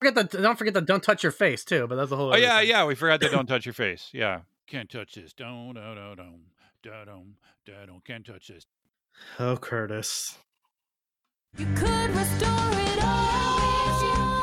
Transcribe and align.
Forget 0.00 0.30
the 0.30 0.38
don't 0.42 0.56
forget 0.56 0.74
the 0.74 0.80
don't 0.80 1.02
touch 1.02 1.22
your 1.22 1.32
face 1.32 1.64
too. 1.64 1.86
But 1.88 1.96
that's 1.96 2.12
a 2.12 2.16
whole. 2.16 2.28
Oh 2.28 2.32
other 2.32 2.38
yeah, 2.40 2.60
thing. 2.60 2.68
yeah. 2.68 2.84
We 2.84 2.94
forgot 2.94 3.20
the 3.20 3.28
don't 3.28 3.46
touch 3.48 3.66
your 3.66 3.72
face. 3.72 4.10
Yeah, 4.12 4.40
can't 4.66 4.88
touch 4.88 5.14
this. 5.14 5.32
Don't, 5.32 5.74
don't, 5.74 5.96
don't, 5.96 6.16
don't, 6.16 6.40
don't, 6.82 7.04
don't, 7.66 7.86
don't. 7.86 8.04
Can't 8.04 8.24
touch 8.24 8.48
this. 8.48 8.66
Oh, 9.38 9.56
Curtis. 9.56 10.38
You 11.56 11.66
could 11.74 12.10
restore 12.10 12.70
it 12.72 13.02
all 13.02 14.37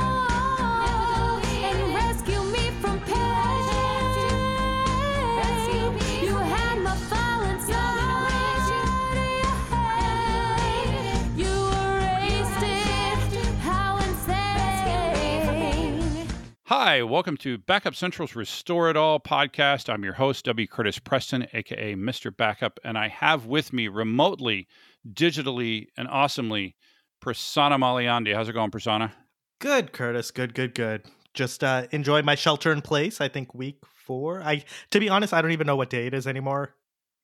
Hi, 16.67 17.03
welcome 17.03 17.37
to 17.37 17.59
Backup 17.59 17.93
Central's 17.93 18.35
Restore 18.35 18.89
It 18.89 18.97
All 18.97 19.19
podcast. 19.19 19.87
I'm 19.87 20.03
your 20.03 20.13
host, 20.13 20.45
W. 20.45 20.65
Curtis 20.67 20.97
Preston, 20.97 21.45
aka 21.53 21.93
Mr. 21.93 22.35
Backup, 22.35 22.79
and 22.83 22.97
I 22.97 23.07
have 23.07 23.45
with 23.45 23.71
me 23.71 23.87
remotely, 23.87 24.67
digitally, 25.07 25.87
and 25.95 26.07
awesomely, 26.07 26.75
Prasanna 27.23 27.77
Malaiyandi. 27.77 28.33
How's 28.33 28.49
it 28.49 28.53
going, 28.53 28.71
Prasanna? 28.71 29.11
Good, 29.59 29.93
Curtis. 29.93 30.31
Good, 30.31 30.55
good, 30.55 30.73
good. 30.73 31.03
Just 31.35 31.63
uh, 31.63 31.85
enjoy 31.91 32.23
my 32.23 32.33
shelter 32.33 32.71
in 32.71 32.81
place. 32.81 33.21
I 33.21 33.27
think 33.27 33.53
week 33.53 33.77
four. 33.93 34.41
I, 34.41 34.63
to 34.89 34.99
be 34.99 35.07
honest, 35.07 35.33
I 35.33 35.43
don't 35.43 35.51
even 35.51 35.67
know 35.67 35.75
what 35.75 35.91
day 35.91 36.07
it 36.07 36.15
is 36.15 36.25
anymore. 36.25 36.73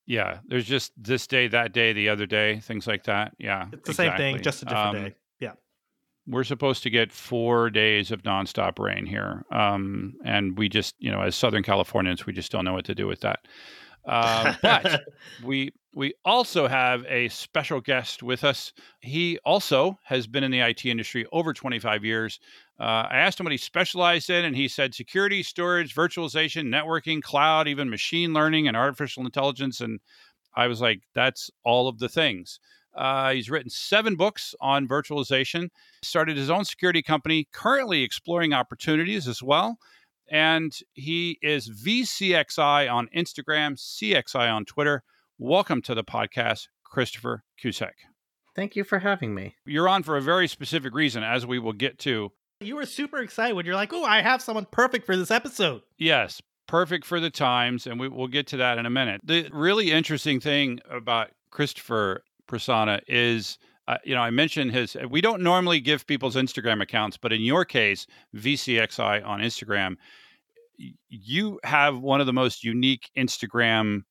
Yeah, 0.06 0.38
there's 0.46 0.66
just 0.66 0.92
this 0.96 1.26
day, 1.26 1.48
that 1.48 1.72
day, 1.72 1.92
the 1.92 2.08
other 2.10 2.26
day, 2.26 2.60
things 2.60 2.86
like 2.86 3.04
that. 3.04 3.34
Yeah, 3.38 3.66
It's 3.72 3.88
the 3.88 3.94
same 3.94 4.16
thing, 4.16 4.40
just 4.40 4.62
a 4.62 4.66
different 4.66 4.96
Um, 4.96 5.04
day. 5.04 5.14
We're 6.26 6.44
supposed 6.44 6.82
to 6.84 6.90
get 6.90 7.12
four 7.12 7.68
days 7.70 8.10
of 8.10 8.22
nonstop 8.22 8.78
rain 8.78 9.06
here. 9.06 9.44
Um, 9.50 10.14
and 10.24 10.56
we 10.56 10.68
just, 10.68 10.94
you 10.98 11.10
know, 11.10 11.20
as 11.20 11.34
Southern 11.34 11.62
Californians, 11.62 12.26
we 12.26 12.32
just 12.32 12.52
don't 12.52 12.64
know 12.64 12.72
what 12.72 12.84
to 12.84 12.94
do 12.94 13.06
with 13.06 13.20
that. 13.20 13.40
Uh, 14.04 14.54
but 14.62 15.02
we 15.44 15.72
we 15.94 16.14
also 16.24 16.66
have 16.66 17.04
a 17.06 17.28
special 17.28 17.80
guest 17.80 18.22
with 18.22 18.44
us. 18.44 18.72
He 19.00 19.38
also 19.44 19.98
has 20.04 20.26
been 20.26 20.42
in 20.42 20.50
the 20.50 20.60
IT 20.60 20.86
industry 20.86 21.26
over 21.32 21.52
25 21.52 22.04
years. 22.04 22.40
Uh, 22.80 23.06
I 23.10 23.18
asked 23.18 23.38
him 23.38 23.44
what 23.44 23.52
he 23.52 23.58
specialized 23.58 24.30
in, 24.30 24.44
and 24.44 24.56
he 24.56 24.68
said 24.68 24.94
security, 24.94 25.42
storage, 25.42 25.94
virtualization, 25.94 26.68
networking, 26.68 27.22
cloud, 27.22 27.68
even 27.68 27.90
machine 27.90 28.32
learning 28.32 28.68
and 28.68 28.76
artificial 28.76 29.24
intelligence. 29.24 29.80
And 29.80 30.00
I 30.56 30.66
was 30.66 30.80
like, 30.80 31.02
that's 31.14 31.50
all 31.62 31.88
of 31.88 31.98
the 31.98 32.08
things. 32.08 32.58
Uh, 32.94 33.32
he's 33.32 33.50
written 33.50 33.70
seven 33.70 34.16
books 34.16 34.54
on 34.60 34.86
virtualization, 34.86 35.68
started 36.02 36.36
his 36.36 36.50
own 36.50 36.64
security 36.64 37.02
company, 37.02 37.48
currently 37.52 38.02
exploring 38.02 38.52
opportunities 38.52 39.26
as 39.26 39.42
well. 39.42 39.78
And 40.30 40.72
he 40.94 41.38
is 41.42 41.68
VCXI 41.68 42.92
on 42.92 43.08
Instagram, 43.16 43.76
CXI 43.78 44.52
on 44.52 44.64
Twitter. 44.64 45.02
Welcome 45.38 45.82
to 45.82 45.94
the 45.94 46.04
podcast, 46.04 46.68
Christopher 46.84 47.44
Kusek. 47.62 47.92
Thank 48.54 48.76
you 48.76 48.84
for 48.84 48.98
having 48.98 49.34
me. 49.34 49.56
You're 49.64 49.88
on 49.88 50.02
for 50.02 50.16
a 50.16 50.22
very 50.22 50.46
specific 50.46 50.94
reason, 50.94 51.22
as 51.22 51.46
we 51.46 51.58
will 51.58 51.72
get 51.72 51.98
to. 52.00 52.32
You 52.60 52.76
were 52.76 52.86
super 52.86 53.18
excited 53.18 53.54
when 53.54 53.66
you're 53.66 53.74
like, 53.74 53.92
oh, 53.92 54.04
I 54.04 54.20
have 54.22 54.42
someone 54.42 54.66
perfect 54.70 55.06
for 55.06 55.16
this 55.16 55.30
episode. 55.30 55.82
Yes, 55.98 56.40
perfect 56.68 57.04
for 57.04 57.18
the 57.18 57.30
times, 57.30 57.86
and 57.86 57.98
we, 57.98 58.08
we'll 58.08 58.28
get 58.28 58.46
to 58.48 58.58
that 58.58 58.78
in 58.78 58.86
a 58.86 58.90
minute. 58.90 59.20
The 59.24 59.48
really 59.52 59.90
interesting 59.90 60.38
thing 60.38 60.80
about 60.90 61.30
Christopher 61.50 62.22
Prasanna 62.48 63.00
is, 63.08 63.58
uh, 63.88 63.98
you 64.04 64.14
know, 64.14 64.20
I 64.20 64.30
mentioned 64.30 64.72
his. 64.72 64.96
We 65.08 65.20
don't 65.20 65.42
normally 65.42 65.80
give 65.80 66.06
people's 66.06 66.36
Instagram 66.36 66.82
accounts, 66.82 67.16
but 67.16 67.32
in 67.32 67.40
your 67.42 67.64
case, 67.64 68.06
VCXI 68.36 69.26
on 69.26 69.40
Instagram, 69.40 69.96
you 71.08 71.60
have 71.64 71.98
one 71.98 72.20
of 72.20 72.26
the 72.26 72.32
most 72.32 72.64
unique 72.64 73.10
Instagram 73.16 74.02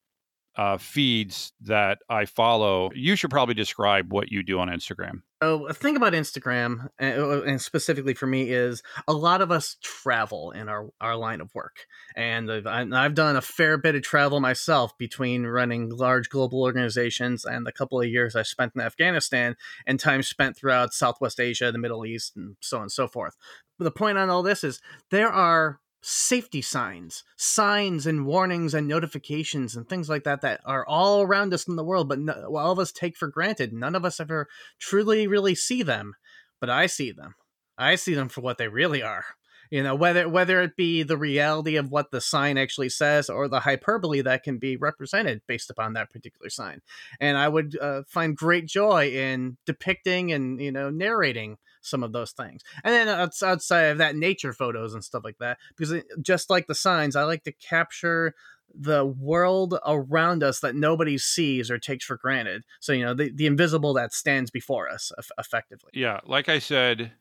uh, 0.56 0.78
feeds 0.78 1.54
that 1.62 2.00
I 2.10 2.26
follow. 2.26 2.92
You 2.94 3.16
should 3.16 3.30
probably 3.30 3.56
describe 3.56 4.12
what 4.12 4.32
you 4.32 4.44
do 4.44 4.60
on 4.60 4.68
Instagram. 4.68 5.22
The 5.42 5.74
thing 5.74 5.96
about 5.96 6.14
Instagram, 6.14 6.90
uh, 7.02 7.42
and 7.42 7.60
specifically 7.60 8.14
for 8.14 8.28
me, 8.28 8.52
is 8.52 8.84
a 9.08 9.14
lot 9.14 9.42
of 9.42 9.50
us 9.50 9.76
travel 9.82 10.52
in 10.52 10.70
our, 10.70 10.90
our 11.02 11.16
line 11.16 11.42
of 11.42 11.54
work, 11.56 11.88
and 12.16 12.52
I've, 12.52 12.68
I've 12.68 13.16
done 13.16 13.36
a 13.36 13.42
fair 13.42 13.80
bit 13.80 13.96
of 13.96 14.04
travel 14.04 14.40
myself 14.40 14.96
between 15.00 15.48
running 15.48 15.90
large 15.90 16.30
global 16.30 16.62
organizations 16.62 17.44
and 17.44 17.66
the 17.66 17.72
couple 17.72 18.00
of 18.00 18.08
years 18.08 18.36
I 18.36 18.44
spent 18.44 18.74
in 18.76 18.82
Afghanistan 18.82 19.56
and 19.88 20.00
time 20.00 20.22
spent 20.22 20.58
throughout 20.58 20.94
Southwest 20.94 21.40
Asia, 21.40 21.72
the 21.72 21.80
Middle 21.80 22.06
East, 22.06 22.36
and 22.36 22.56
so 22.60 22.78
on 22.78 22.84
and 22.84 22.92
so 22.92 23.08
forth. 23.08 23.36
But 23.80 23.86
the 23.86 23.92
point 23.92 24.20
on 24.20 24.30
all 24.30 24.44
this 24.44 24.64
is 24.64 24.80
there 25.10 25.32
are 25.32 25.80
safety 26.02 26.62
signs, 26.62 27.24
signs 27.38 28.08
and 28.08 28.26
warnings 28.26 28.74
and 28.74 28.88
notifications 28.88 29.76
and 29.76 29.88
things 29.88 30.10
like 30.10 30.24
that 30.24 30.42
that 30.42 30.62
are 30.66 30.86
all 30.86 31.22
around 31.22 31.54
us 31.54 31.68
in 31.68 31.76
the 31.76 31.84
world, 31.84 32.10
but 32.10 32.20
no, 32.20 32.34
all 32.56 32.72
of 32.72 32.80
us 32.80 32.92
take 32.92 33.16
for 33.16 33.28
granted. 33.28 33.72
None 33.72 33.96
of 33.96 34.04
us 34.04 34.20
ever 34.20 34.48
truly 34.80 35.28
really 35.28 35.56
see 35.56 35.84
them, 35.84 36.16
but 36.60 36.70
I 36.70 36.88
see 36.88 37.12
them. 37.12 37.36
I 37.78 37.96
see 37.96 38.14
them 38.14 38.30
for 38.30 38.42
what 38.42 38.58
they 38.58 38.68
really 38.68 39.04
are. 39.04 39.26
You 39.70 39.84
know, 39.84 39.96
whether 39.96 40.28
whether 40.28 40.62
it 40.62 40.76
be 40.76 41.02
the 41.02 41.16
reality 41.16 41.78
of 41.78 41.92
what 41.92 42.12
the 42.12 42.20
sign 42.20 42.58
actually 42.58 42.90
says 42.90 43.30
or 43.30 43.48
the 43.48 43.62
hyperbole 43.62 44.20
that 44.22 44.44
can 44.44 44.58
be 44.58 44.76
represented 44.76 45.44
based 45.48 45.70
upon 45.70 45.94
that 45.94 46.12
particular 46.12 46.50
sign. 46.50 46.82
And 47.22 47.38
I 47.38 47.48
would 47.48 47.78
uh, 47.80 48.02
find 48.06 48.36
great 48.36 48.66
joy 48.66 49.12
in 49.12 49.58
depicting 49.66 50.34
and 50.34 50.60
you 50.60 50.74
know 50.74 50.90
narrating 50.90 51.58
some 51.82 52.04
of 52.04 52.14
those 52.14 52.32
things. 52.32 52.62
And 52.84 52.94
then 52.94 53.08
outside 53.10 53.86
of 53.86 53.98
that, 53.98 54.16
nature 54.16 54.54
photos 54.54 54.94
and 54.94 55.04
stuff 55.04 55.24
like 55.24 55.38
that, 55.40 55.58
because 55.76 56.02
just 56.22 56.50
like 56.50 56.68
the 56.68 56.76
signs, 56.76 57.16
I 57.16 57.24
like 57.24 57.44
to 57.44 57.52
capture 57.52 58.34
the 58.74 59.06
world 59.06 59.78
around 59.86 60.44
us 60.44 60.60
that 60.62 60.76
nobody 60.76 61.18
sees 61.18 61.70
or 61.70 61.78
takes 61.78 62.06
for 62.06 62.18
granted. 62.18 62.64
So 62.80 62.94
you 62.94 63.04
know 63.04 63.14
the, 63.14 63.32
the 63.32 63.46
invisible 63.46 63.94
that 63.96 64.14
stands 64.14 64.52
before 64.52 64.90
us 64.90 65.12
effectively. 65.38 65.92
Yeah, 65.94 66.20
like 66.26 66.50
I 66.50 66.60
said, 66.60 67.12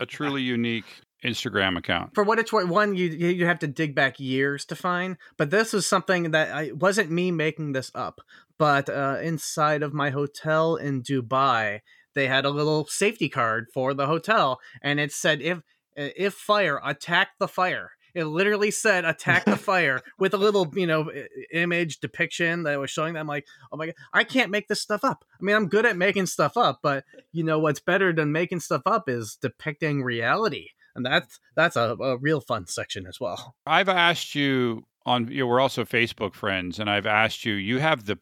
a 0.00 0.06
truly 0.06 0.42
unique 0.42 0.86
Instagram 1.24 1.78
account. 1.78 2.14
For 2.14 2.24
what 2.24 2.38
it's 2.38 2.52
worth, 2.52 2.68
one 2.68 2.94
you 2.94 3.08
you 3.08 3.46
have 3.46 3.58
to 3.60 3.66
dig 3.66 3.94
back 3.94 4.20
years 4.20 4.64
to 4.66 4.76
find, 4.76 5.16
but 5.36 5.50
this 5.50 5.72
was 5.72 5.86
something 5.86 6.30
that 6.32 6.52
I 6.52 6.72
wasn't 6.72 7.10
me 7.10 7.30
making 7.30 7.72
this 7.72 7.90
up. 7.94 8.20
But 8.58 8.88
uh, 8.88 9.18
inside 9.22 9.82
of 9.82 9.92
my 9.92 10.10
hotel 10.10 10.76
in 10.76 11.02
Dubai, 11.02 11.80
they 12.14 12.26
had 12.26 12.44
a 12.44 12.50
little 12.50 12.86
safety 12.86 13.28
card 13.28 13.66
for 13.72 13.94
the 13.94 14.06
hotel, 14.06 14.60
and 14.82 15.00
it 15.00 15.12
said 15.12 15.40
if 15.40 15.60
if 15.96 16.34
fire, 16.34 16.80
attack 16.84 17.30
the 17.38 17.48
fire. 17.48 17.92
It 18.14 18.24
literally 18.24 18.70
said 18.70 19.04
attack 19.04 19.44
the 19.44 19.56
fire 19.56 20.00
with 20.18 20.34
a 20.34 20.38
little, 20.38 20.72
you 20.74 20.86
know, 20.86 21.10
image 21.52 21.98
depiction 21.98 22.62
that 22.62 22.78
was 22.78 22.90
showing 22.90 23.14
them 23.14 23.26
like, 23.26 23.44
oh 23.72 23.76
my 23.76 23.86
god, 23.86 23.94
I 24.12 24.22
can't 24.24 24.50
make 24.50 24.68
this 24.68 24.80
stuff 24.80 25.04
up. 25.04 25.24
I 25.32 25.44
mean, 25.44 25.56
I'm 25.56 25.68
good 25.68 25.84
at 25.84 25.96
making 25.96 26.26
stuff 26.26 26.56
up, 26.56 26.78
but 26.82 27.04
you 27.32 27.42
know 27.42 27.58
what's 27.58 27.80
better 27.80 28.12
than 28.12 28.30
making 28.30 28.60
stuff 28.60 28.82
up 28.86 29.08
is 29.08 29.36
depicting 29.40 30.02
reality. 30.02 30.68
And 30.94 31.04
that's 31.04 31.40
that's 31.56 31.74
a, 31.74 31.96
a 32.00 32.16
real 32.16 32.40
fun 32.40 32.66
section 32.68 33.06
as 33.06 33.18
well. 33.18 33.56
I've 33.66 33.88
asked 33.88 34.36
you 34.36 34.84
on, 35.04 35.28
you 35.28 35.40
know, 35.40 35.46
we're 35.46 35.60
also 35.60 35.84
Facebook 35.84 36.34
friends, 36.34 36.78
and 36.78 36.88
I've 36.88 37.06
asked 37.06 37.44
you, 37.44 37.54
you 37.54 37.78
have 37.78 38.06
the 38.06 38.18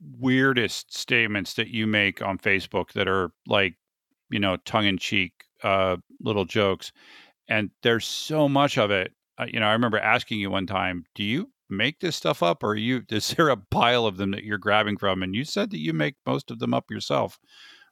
weirdest 0.00 0.96
statements 0.96 1.54
that 1.54 1.68
you 1.68 1.86
make 1.86 2.22
on 2.22 2.38
Facebook 2.38 2.92
that 2.92 3.08
are 3.08 3.30
like, 3.46 3.74
you 4.30 4.38
know, 4.38 4.56
tongue 4.64 4.86
in 4.86 4.98
cheek, 4.98 5.32
uh, 5.62 5.96
little 6.20 6.44
jokes. 6.44 6.92
And 7.48 7.70
there's 7.82 8.06
so 8.06 8.48
much 8.48 8.76
of 8.78 8.90
it. 8.90 9.12
Uh, 9.38 9.46
you 9.48 9.60
know, 9.60 9.66
I 9.66 9.72
remember 9.72 9.98
asking 9.98 10.40
you 10.40 10.50
one 10.50 10.66
time, 10.66 11.04
do 11.14 11.22
you 11.22 11.50
make 11.68 12.00
this 12.00 12.16
stuff 12.16 12.42
up 12.42 12.62
or 12.62 12.74
you, 12.74 13.02
is 13.10 13.28
there 13.28 13.48
a 13.48 13.56
pile 13.56 14.06
of 14.06 14.16
them 14.16 14.32
that 14.32 14.44
you're 14.44 14.58
grabbing 14.58 14.96
from? 14.96 15.22
And 15.22 15.34
you 15.34 15.44
said 15.44 15.70
that 15.70 15.80
you 15.80 15.92
make 15.92 16.16
most 16.26 16.50
of 16.50 16.58
them 16.58 16.74
up 16.74 16.90
yourself, 16.90 17.38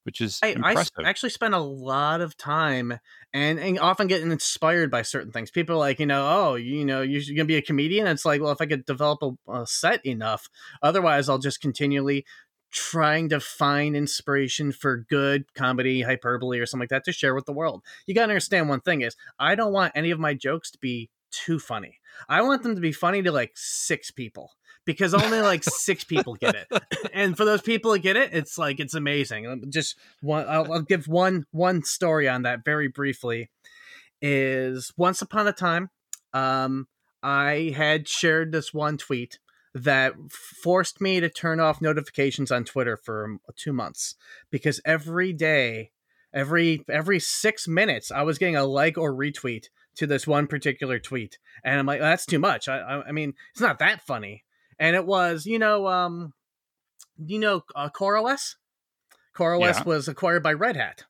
which 0.05 0.21
is 0.21 0.39
I, 0.43 0.55
I 0.63 0.75
actually 1.05 1.31
spend 1.31 1.55
a 1.55 1.59
lot 1.59 2.21
of 2.21 2.37
time 2.37 2.99
and, 3.33 3.59
and 3.59 3.79
often 3.79 4.07
getting 4.07 4.31
inspired 4.31 4.91
by 4.91 5.03
certain 5.03 5.33
things. 5.33 5.51
People 5.51 5.77
are 5.77 5.79
like, 5.79 5.99
you 5.99 6.07
know, 6.07 6.27
oh, 6.27 6.55
you 6.55 6.85
know, 6.85 7.03
you're 7.03 7.23
going 7.23 7.39
to 7.39 7.45
be 7.45 7.57
a 7.57 7.63
comedian. 7.63 8.07
It's 8.07 8.25
like, 8.25 8.41
well, 8.41 8.53
if 8.53 8.61
I 8.61 8.67
could 8.67 8.85
develop 8.85 9.23
a, 9.23 9.53
a 9.53 9.67
set 9.67 10.05
enough, 10.07 10.49
otherwise 10.83 11.29
I'll 11.29 11.39
just 11.39 11.61
continually 11.61 12.25
trying 12.71 13.29
to 13.29 13.41
find 13.41 13.97
inspiration 13.97 14.73
for 14.73 15.07
good 15.09 15.53
comedy, 15.55 16.03
hyperbole, 16.03 16.59
or 16.59 16.67
something 16.67 16.83
like 16.83 16.91
that 16.91 17.05
to 17.05 17.13
share 17.13 17.35
with 17.35 17.47
the 17.47 17.53
world. 17.53 17.83
You 18.07 18.15
got 18.15 18.27
to 18.27 18.33
understand 18.33 18.69
one 18.69 18.81
thing 18.81 19.01
is 19.03 19.17
I 19.39 19.55
don't 19.55 19.73
want 19.73 19.93
any 19.95 20.11
of 20.11 20.19
my 20.19 20.35
jokes 20.35 20.71
to 20.73 20.79
be 20.79 21.09
too 21.31 21.59
funny. 21.59 21.99
I 22.29 22.43
want 22.43 22.63
them 22.63 22.75
to 22.75 22.81
be 22.81 22.93
funny 22.93 23.23
to 23.23 23.33
like 23.33 23.53
six 23.55 24.11
people 24.11 24.53
because 24.85 25.15
only 25.15 25.41
like 25.41 25.65
six 25.65 26.05
people 26.05 26.35
get 26.35 26.55
it. 26.55 26.69
And 27.13 27.37
for 27.37 27.45
those 27.45 27.63
people 27.63 27.93
that 27.93 28.01
get 28.01 28.17
it, 28.17 28.33
it's 28.33 28.59
like 28.59 28.81
it's 28.81 28.95
amazing. 28.95 29.65
Just 29.71 29.97
one, 30.21 30.47
I'll, 30.49 30.73
I'll 30.73 30.83
give 30.83 31.09
one 31.09 31.47
one 31.51 31.83
story 31.83 32.29
on 32.29 32.43
that 32.43 32.65
very 32.65 32.89
briefly. 32.89 33.51
Is 34.21 34.93
once 34.97 35.21
upon 35.21 35.47
a 35.47 35.53
time, 35.53 35.91
um, 36.33 36.89
I 37.23 37.75
had 37.77 38.09
shared 38.09 38.53
this 38.53 38.73
one 38.73 38.97
tweet 38.97 39.39
that 39.75 40.15
forced 40.31 41.01
me 41.01 41.21
to 41.21 41.29
turn 41.29 41.61
off 41.61 41.81
notifications 41.81 42.51
on 42.53 42.65
Twitter 42.65 42.97
for 42.97 43.39
two 43.57 43.73
months 43.73 44.15
because 44.51 44.81
every 44.85 45.33
day 45.33 45.91
every 46.35 46.85
every 46.89 47.21
six 47.21 47.67
minutes 47.67 48.11
I 48.11 48.23
was 48.23 48.39
getting 48.39 48.57
a 48.57 48.65
like 48.65 48.99
or 48.99 49.13
retweet 49.13 49.69
to 49.97 50.07
this 50.07 50.27
one 50.27 50.49
particular 50.49 50.99
tweet, 50.99 51.39
and 51.63 51.79
I'm 51.79 51.87
like, 51.87 52.01
that's 52.01 52.27
too 52.27 52.41
much. 52.41 52.69
I 52.69 52.79
I, 52.79 53.09
I 53.09 53.13
mean, 53.13 53.35
it's 53.53 53.61
not 53.61 53.79
that 53.79 54.03
funny. 54.03 54.45
And 54.79 54.97
it 54.97 55.07
was, 55.07 55.47
you 55.47 55.59
know, 55.59 55.87
um, 55.87 56.33
you 57.19 57.39
know, 57.39 57.63
uh, 57.75 57.89
CoreOS. 57.91 58.57
CoreOS 59.37 59.61
Yeah. 59.61 59.83
was 59.85 60.09
acquired 60.09 60.43
by 60.43 60.53
Red 60.53 60.77
Hat, 60.77 61.05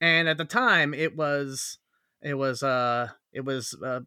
and 0.00 0.28
at 0.28 0.36
the 0.36 0.44
time, 0.44 0.92
it 0.92 1.16
was 1.16 1.78
it 2.20 2.34
was 2.34 2.62
uh 2.62 3.08
it 3.32 3.40
was 3.44 3.74
uh, 3.82 4.00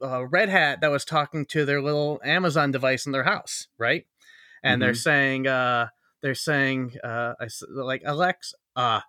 uh, 0.00 0.26
Red 0.26 0.48
Hat 0.48 0.80
that 0.80 0.90
was 0.90 1.04
talking 1.04 1.44
to 1.46 1.64
their 1.64 1.82
little 1.82 2.20
Amazon 2.24 2.70
device 2.70 3.04
in 3.04 3.12
their 3.12 3.24
house, 3.24 3.66
right? 3.78 4.06
And 4.62 4.80
they're 4.80 4.94
saying 4.94 5.46
uh 5.48 5.88
they're 6.22 6.34
saying 6.34 6.94
uh 7.02 7.34
like 7.68 8.02
Alex 8.04 8.54
uh 8.76 9.00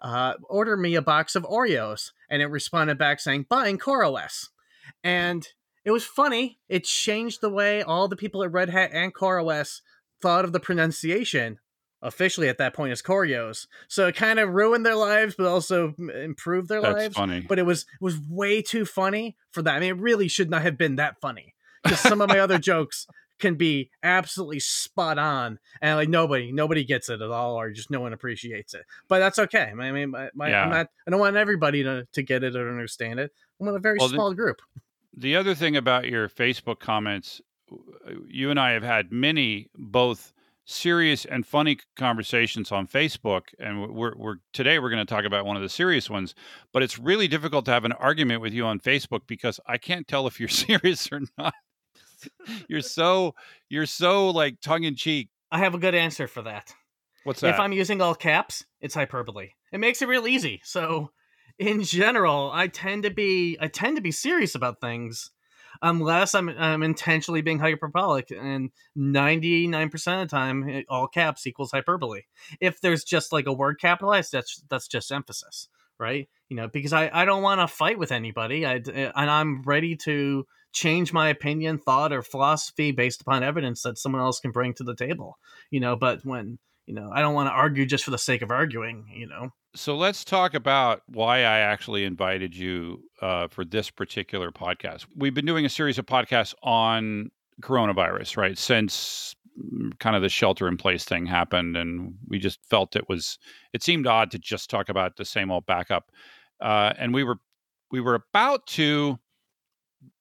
uh 0.00 0.34
order 0.48 0.76
me 0.76 0.94
a 0.94 1.02
box 1.02 1.34
of 1.34 1.42
Oreos, 1.44 2.12
and 2.30 2.42
it 2.42 2.46
responded 2.46 2.98
back 2.98 3.18
saying 3.18 3.46
buying 3.48 3.78
CoreOS, 3.78 4.50
and 5.02 5.48
it 5.86 5.90
was 5.92 6.04
funny. 6.04 6.58
It 6.68 6.84
changed 6.84 7.40
the 7.40 7.48
way 7.48 7.82
all 7.82 8.08
the 8.08 8.16
people 8.16 8.42
at 8.42 8.52
Red 8.52 8.68
Hat 8.68 8.90
and 8.92 9.14
CoreOS 9.14 9.80
thought 10.20 10.44
of 10.44 10.52
the 10.52 10.60
pronunciation 10.60 11.58
officially 12.02 12.48
at 12.48 12.58
that 12.58 12.74
point 12.74 12.92
as 12.92 13.00
Corios. 13.00 13.66
So 13.88 14.06
it 14.06 14.14
kind 14.16 14.38
of 14.38 14.50
ruined 14.50 14.84
their 14.84 14.94
lives, 14.96 15.34
but 15.36 15.46
also 15.46 15.94
improved 15.98 16.68
their 16.68 16.82
That's 16.82 16.94
lives. 16.94 17.16
funny. 17.16 17.40
But 17.40 17.58
it 17.58 17.62
was 17.64 17.82
it 17.82 18.04
was 18.04 18.18
way 18.28 18.60
too 18.62 18.84
funny 18.84 19.36
for 19.52 19.62
that. 19.62 19.74
I 19.76 19.80
mean, 19.80 19.90
it 19.90 19.98
really 20.00 20.28
should 20.28 20.50
not 20.50 20.62
have 20.62 20.76
been 20.76 20.96
that 20.96 21.20
funny 21.20 21.54
because 21.82 22.00
some 22.00 22.20
of 22.20 22.28
my 22.28 22.38
other 22.40 22.58
jokes 22.72 23.06
can 23.38 23.54
be 23.54 23.90
absolutely 24.02 24.58
spot 24.60 25.18
on, 25.18 25.58
and 25.82 25.96
like 25.96 26.08
nobody 26.08 26.52
nobody 26.52 26.84
gets 26.84 27.08
it 27.08 27.20
at 27.20 27.30
all, 27.30 27.54
or 27.54 27.70
just 27.70 27.90
no 27.90 28.00
one 28.00 28.12
appreciates 28.12 28.72
it. 28.74 28.84
But 29.08 29.18
that's 29.20 29.38
okay. 29.38 29.70
I 29.78 29.90
mean, 29.92 30.10
my, 30.10 30.30
my, 30.34 30.48
Yeah. 30.50 30.62
I'm 30.64 30.70
not. 30.70 30.88
I 31.06 31.10
don't 31.10 31.20
want 31.20 31.36
everybody 31.36 31.82
to 31.82 32.06
to 32.12 32.22
get 32.22 32.44
it 32.44 32.56
or 32.56 32.68
understand 32.70 33.20
it. 33.20 33.32
I'm 33.60 33.68
in 33.68 33.74
a 33.74 33.78
very 33.78 33.98
Well, 33.98 34.08
the- 34.08 34.14
small 34.14 34.34
group. 34.34 34.60
The 35.16 35.36
other 35.36 35.54
thing 35.54 35.76
about 35.76 36.06
your 36.06 36.28
Facebook 36.28 36.78
comments, 36.78 37.40
you 38.28 38.50
and 38.50 38.60
I 38.60 38.72
have 38.72 38.82
had 38.82 39.10
many 39.10 39.70
both 39.74 40.32
serious 40.64 41.24
and 41.24 41.46
funny 41.46 41.78
conversations 41.96 42.72
on 42.72 42.86
Facebook, 42.86 43.42
and 43.58 43.94
we're, 43.94 44.14
we're 44.16 44.36
today 44.52 44.78
we're 44.78 44.90
going 44.90 45.04
to 45.04 45.14
talk 45.14 45.24
about 45.24 45.46
one 45.46 45.56
of 45.56 45.62
the 45.62 45.68
serious 45.68 46.10
ones. 46.10 46.34
But 46.72 46.82
it's 46.82 46.98
really 46.98 47.28
difficult 47.28 47.64
to 47.66 47.70
have 47.70 47.84
an 47.84 47.92
argument 47.92 48.42
with 48.42 48.52
you 48.52 48.66
on 48.66 48.80
Facebook 48.80 49.22
because 49.26 49.58
I 49.66 49.78
can't 49.78 50.06
tell 50.06 50.26
if 50.26 50.38
you're 50.38 50.48
serious 50.50 51.08
or 51.10 51.22
not. 51.38 51.54
you're 52.68 52.82
so 52.82 53.34
you're 53.68 53.86
so 53.86 54.30
like 54.30 54.60
tongue 54.60 54.84
in 54.84 54.96
cheek. 54.96 55.30
I 55.50 55.58
have 55.58 55.74
a 55.74 55.78
good 55.78 55.94
answer 55.94 56.26
for 56.26 56.42
that. 56.42 56.74
What's 57.24 57.40
that? 57.40 57.54
If 57.54 57.60
I'm 57.60 57.72
using 57.72 58.00
all 58.00 58.14
caps, 58.14 58.64
it's 58.80 58.94
hyperbole. 58.94 59.50
It 59.72 59.78
makes 59.78 60.00
it 60.00 60.08
real 60.08 60.28
easy. 60.28 60.60
So, 60.62 61.10
in 61.58 61.82
general, 61.82 62.50
I 62.52 62.68
tend 62.68 63.04
to 63.04 63.10
be 63.10 63.56
I 63.60 63.68
tend 63.68 63.96
to 63.96 64.02
be 64.02 64.10
serious 64.10 64.54
about 64.54 64.80
things, 64.80 65.30
unless 65.82 66.34
I'm 66.34 66.48
I'm 66.48 66.82
intentionally 66.82 67.42
being 67.42 67.58
hyperbolic. 67.58 68.30
And 68.30 68.70
ninety 68.94 69.66
nine 69.66 69.88
percent 69.88 70.22
of 70.22 70.28
the 70.28 70.36
time, 70.36 70.84
all 70.88 71.08
caps 71.08 71.46
equals 71.46 71.70
hyperbole. 71.72 72.22
If 72.60 72.80
there's 72.80 73.04
just 73.04 73.32
like 73.32 73.46
a 73.46 73.52
word 73.52 73.80
capitalized, 73.80 74.32
that's 74.32 74.62
that's 74.68 74.88
just 74.88 75.10
emphasis, 75.12 75.68
right? 75.98 76.28
You 76.48 76.56
know, 76.56 76.68
because 76.68 76.92
I 76.92 77.10
I 77.12 77.24
don't 77.24 77.42
want 77.42 77.60
to 77.60 77.68
fight 77.68 77.98
with 77.98 78.12
anybody. 78.12 78.66
I 78.66 78.76
eh, 78.76 79.12
and 79.14 79.30
I'm 79.30 79.62
ready 79.62 79.96
to 79.96 80.46
change 80.72 81.12
my 81.12 81.28
opinion, 81.28 81.78
thought, 81.78 82.12
or 82.12 82.22
philosophy 82.22 82.92
based 82.92 83.22
upon 83.22 83.42
evidence 83.42 83.82
that 83.82 83.96
someone 83.96 84.20
else 84.20 84.40
can 84.40 84.50
bring 84.50 84.74
to 84.74 84.84
the 84.84 84.94
table. 84.94 85.38
You 85.70 85.80
know, 85.80 85.96
but 85.96 86.24
when 86.24 86.58
you 86.86 86.94
know 86.94 87.10
i 87.12 87.20
don't 87.20 87.34
want 87.34 87.48
to 87.48 87.52
argue 87.52 87.84
just 87.84 88.04
for 88.04 88.12
the 88.12 88.18
sake 88.18 88.42
of 88.42 88.50
arguing 88.50 89.06
you 89.12 89.26
know 89.26 89.50
so 89.76 89.94
let's 89.96 90.24
talk 90.24 90.54
about 90.54 91.02
why 91.06 91.38
I 91.38 91.58
actually 91.58 92.04
invited 92.04 92.56
you 92.56 93.02
uh, 93.20 93.48
for 93.48 93.64
this 93.64 93.90
particular 93.90 94.50
podcast. 94.50 95.06
We've 95.14 95.34
been 95.34 95.44
doing 95.44 95.66
a 95.66 95.68
series 95.68 95.98
of 95.98 96.06
podcasts 96.06 96.54
on 96.62 97.30
coronavirus, 97.60 98.36
right? 98.36 98.56
Since 98.56 99.36
mm, 99.58 99.98
kind 99.98 100.16
of 100.16 100.22
the 100.22 100.28
shelter 100.28 100.66
in 100.66 100.76
place 100.76 101.04
thing 101.04 101.26
happened, 101.26 101.76
and 101.76 102.14
we 102.26 102.38
just 102.38 102.58
felt 102.68 102.96
it 102.96 103.08
was 103.08 103.38
it 103.72 103.82
seemed 103.82 104.06
odd 104.06 104.30
to 104.30 104.38
just 104.38 104.70
talk 104.70 104.88
about 104.88 105.16
the 105.16 105.24
same 105.24 105.50
old 105.50 105.66
backup. 105.66 106.10
Uh, 106.60 106.92
and 106.98 107.12
we 107.12 107.22
were 107.22 107.36
we 107.90 108.00
were 108.00 108.14
about 108.14 108.66
to 108.68 109.18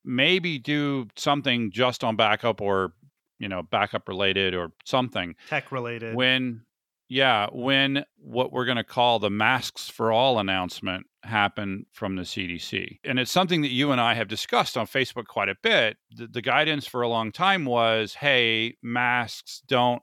maybe 0.03 0.59
do 0.59 1.07
something 1.15 1.71
just 1.71 2.03
on 2.03 2.15
backup 2.15 2.61
or 2.61 2.93
you 3.39 3.47
know 3.47 3.63
backup 3.63 4.07
related 4.07 4.53
or 4.53 4.71
something 4.83 5.35
Tech 5.49 5.71
related. 5.71 6.15
when 6.15 6.61
yeah 7.07 7.47
when 7.51 8.03
what 8.17 8.51
we're 8.51 8.65
going 8.65 8.77
to 8.77 8.83
call 8.83 9.19
the 9.19 9.29
masks 9.29 9.89
for 9.89 10.11
all 10.11 10.39
announcement 10.39 11.05
happened 11.23 11.85
from 11.91 12.15
the 12.15 12.23
cdc 12.23 12.99
and 13.03 13.19
it's 13.19 13.31
something 13.31 13.61
that 13.61 13.71
you 13.71 13.91
and 13.91 14.01
i 14.01 14.13
have 14.13 14.27
discussed 14.27 14.77
on 14.77 14.85
facebook 14.85 15.25
quite 15.25 15.49
a 15.49 15.55
bit 15.61 15.97
the, 16.15 16.27
the 16.27 16.41
guidance 16.41 16.85
for 16.85 17.01
a 17.01 17.07
long 17.07 17.31
time 17.31 17.65
was 17.65 18.15
hey 18.15 18.75
masks 18.81 19.61
don't 19.67 20.01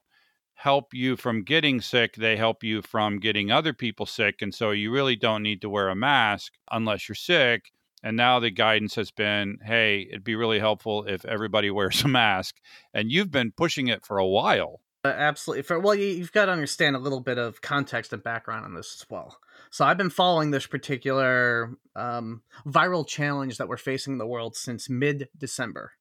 help 0.62 0.94
you 0.94 1.16
from 1.16 1.42
getting 1.42 1.80
sick 1.80 2.14
they 2.14 2.36
help 2.36 2.62
you 2.62 2.80
from 2.80 3.18
getting 3.18 3.50
other 3.50 3.72
people 3.72 4.06
sick 4.06 4.40
and 4.42 4.54
so 4.54 4.70
you 4.70 4.92
really 4.92 5.16
don't 5.16 5.42
need 5.42 5.60
to 5.60 5.68
wear 5.68 5.88
a 5.88 5.94
mask 5.96 6.52
unless 6.70 7.08
you're 7.08 7.16
sick. 7.16 7.72
And 8.04 8.16
now 8.16 8.38
the 8.38 8.50
guidance 8.50 8.94
has 8.94 9.10
been 9.10 9.58
hey 9.64 10.06
it'd 10.08 10.22
be 10.22 10.36
really 10.36 10.60
helpful 10.60 11.04
if 11.04 11.24
everybody 11.24 11.68
wears 11.72 12.04
a 12.04 12.08
mask 12.08 12.56
and 12.94 13.10
you've 13.10 13.32
been 13.32 13.50
pushing 13.50 13.88
it 13.88 14.06
for 14.06 14.18
a 14.18 14.26
while 14.26 14.80
Uh, 15.04 15.08
absolutely 15.08 15.62
for 15.62 15.80
well 15.80 15.94
you, 15.96 16.06
you've 16.06 16.32
got 16.32 16.44
to 16.46 16.52
understand 16.52 16.94
a 16.94 16.98
little 16.98 17.20
bit 17.20 17.36
of 17.38 17.60
context 17.60 18.12
and 18.12 18.22
background 18.22 18.64
on 18.64 18.74
this 18.74 19.00
as 19.00 19.10
well. 19.10 19.36
So 19.70 19.84
i've 19.84 19.98
been 19.98 20.10
following 20.10 20.50
this 20.50 20.66
particular 20.66 21.72
um, 21.96 22.42
viral 22.66 23.06
challenge 23.06 23.58
that 23.58 23.68
we're 23.68 23.76
facing 23.76 24.14
in 24.14 24.18
the 24.18 24.26
world 24.26 24.56
since 24.56 24.88
mid-december. 24.88 25.92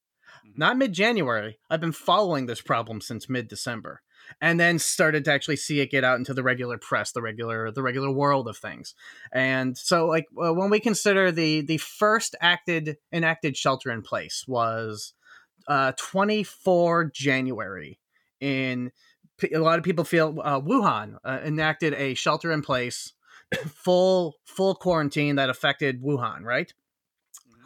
Mhm. 0.45 0.57
not 0.57 0.77
mid-january 0.77 1.57
i've 1.69 1.81
been 1.81 1.92
following 1.92 2.45
this 2.45 2.62
problem 2.62 3.01
since 3.01 3.27
mid-december 3.27 4.01
and 4.39 4.59
then 4.59 4.77
started 4.80 5.25
to 5.25 5.31
actually 5.33 5.56
see 5.57 5.80
it 5.81 5.92
get 5.92 6.03
out 6.03 6.19
into 6.19 6.33
the 6.33 6.44
regular 6.44 6.77
press 6.77 7.12
the 7.12 7.21
regular 7.24 7.71
the 7.71 7.81
regular 7.83 8.12
world 8.12 8.48
of 8.48 8.56
things. 8.57 8.94
And 9.33 9.75
so 9.77 10.06
like 10.06 10.27
uh, 10.42 10.53
when 10.53 10.69
we 10.69 10.80
consider 10.80 11.31
the 11.31 11.62
the 11.62 11.77
first 11.77 12.36
acted 12.39 12.98
enacted 13.12 13.57
shelter 13.57 13.92
in 13.92 14.03
place 14.03 14.45
was 14.48 15.13
uh 15.68 15.94
24 15.98 17.06
january 17.13 18.00
in 18.41 18.91
a 19.53 19.59
lot 19.59 19.77
of 19.79 19.85
people 19.85 20.03
feel 20.03 20.39
uh, 20.43 20.59
wuhan 20.59 21.17
uh, 21.23 21.39
enacted 21.43 21.93
a 21.93 22.13
shelter 22.13 22.51
in 22.51 22.61
place 22.61 23.13
full 23.67 24.35
full 24.45 24.75
quarantine 24.75 25.35
that 25.35 25.49
affected 25.49 26.01
wuhan 26.01 26.43
right 26.43 26.73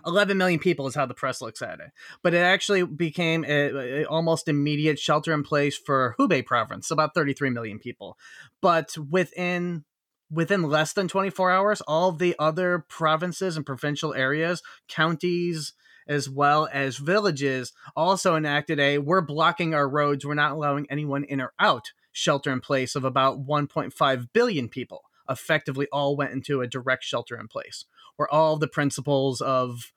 11 0.06 0.38
million 0.38 0.60
people 0.60 0.88
is 0.88 0.96
how 0.96 1.06
the 1.06 1.14
press 1.14 1.42
looks 1.42 1.62
at 1.62 1.80
it. 1.80 1.92
But 2.22 2.34
it 2.34 2.40
actually 2.40 2.84
became 2.84 3.44
a, 3.44 4.02
a 4.02 4.06
almost 4.06 4.48
immediate 4.48 5.00
shelter 5.00 5.34
in 5.34 5.44
place 5.44 5.78
for 5.78 6.16
Hubei 6.20 6.46
province, 6.46 6.92
about 6.92 7.16
33 7.16 7.50
million 7.50 7.80
people. 7.80 8.18
But 8.62 8.96
within 8.98 9.84
within 10.32 10.64
less 10.64 10.94
than 10.94 11.08
24 11.08 11.52
hours, 11.52 11.82
all 11.82 12.12
the 12.12 12.36
other 12.40 12.86
provinces 12.90 13.58
and 13.58 13.66
provincial 13.66 14.14
areas, 14.14 14.64
counties, 14.88 15.74
as 16.08 16.30
well 16.30 16.68
as 16.72 16.98
villages 16.98 17.74
also 17.96 18.36
enacted 18.36 18.80
a 18.80 19.00
we're 19.00 19.22
blocking 19.22 19.74
our 19.74 19.88
roads, 19.88 20.26
we're 20.26 20.34
not 20.34 20.52
allowing 20.52 20.86
anyone 20.90 21.24
in 21.24 21.42
or 21.42 21.54
out 21.60 21.92
shelter 22.12 22.52
in 22.52 22.62
place 22.62 22.96
of 22.96 23.04
about 23.04 23.46
1.5 23.46 24.28
billion 24.34 24.70
people. 24.70 25.04
Effectively, 25.30 25.88
all 25.92 26.16
went 26.16 26.32
into 26.32 26.62
a 26.62 26.68
direct 26.68 27.04
shelter 27.04 27.38
in 27.38 27.48
place 27.48 27.86
where 28.16 28.32
all 28.32 28.58
the 28.58 28.68
principles 28.68 29.42
of 29.42 29.92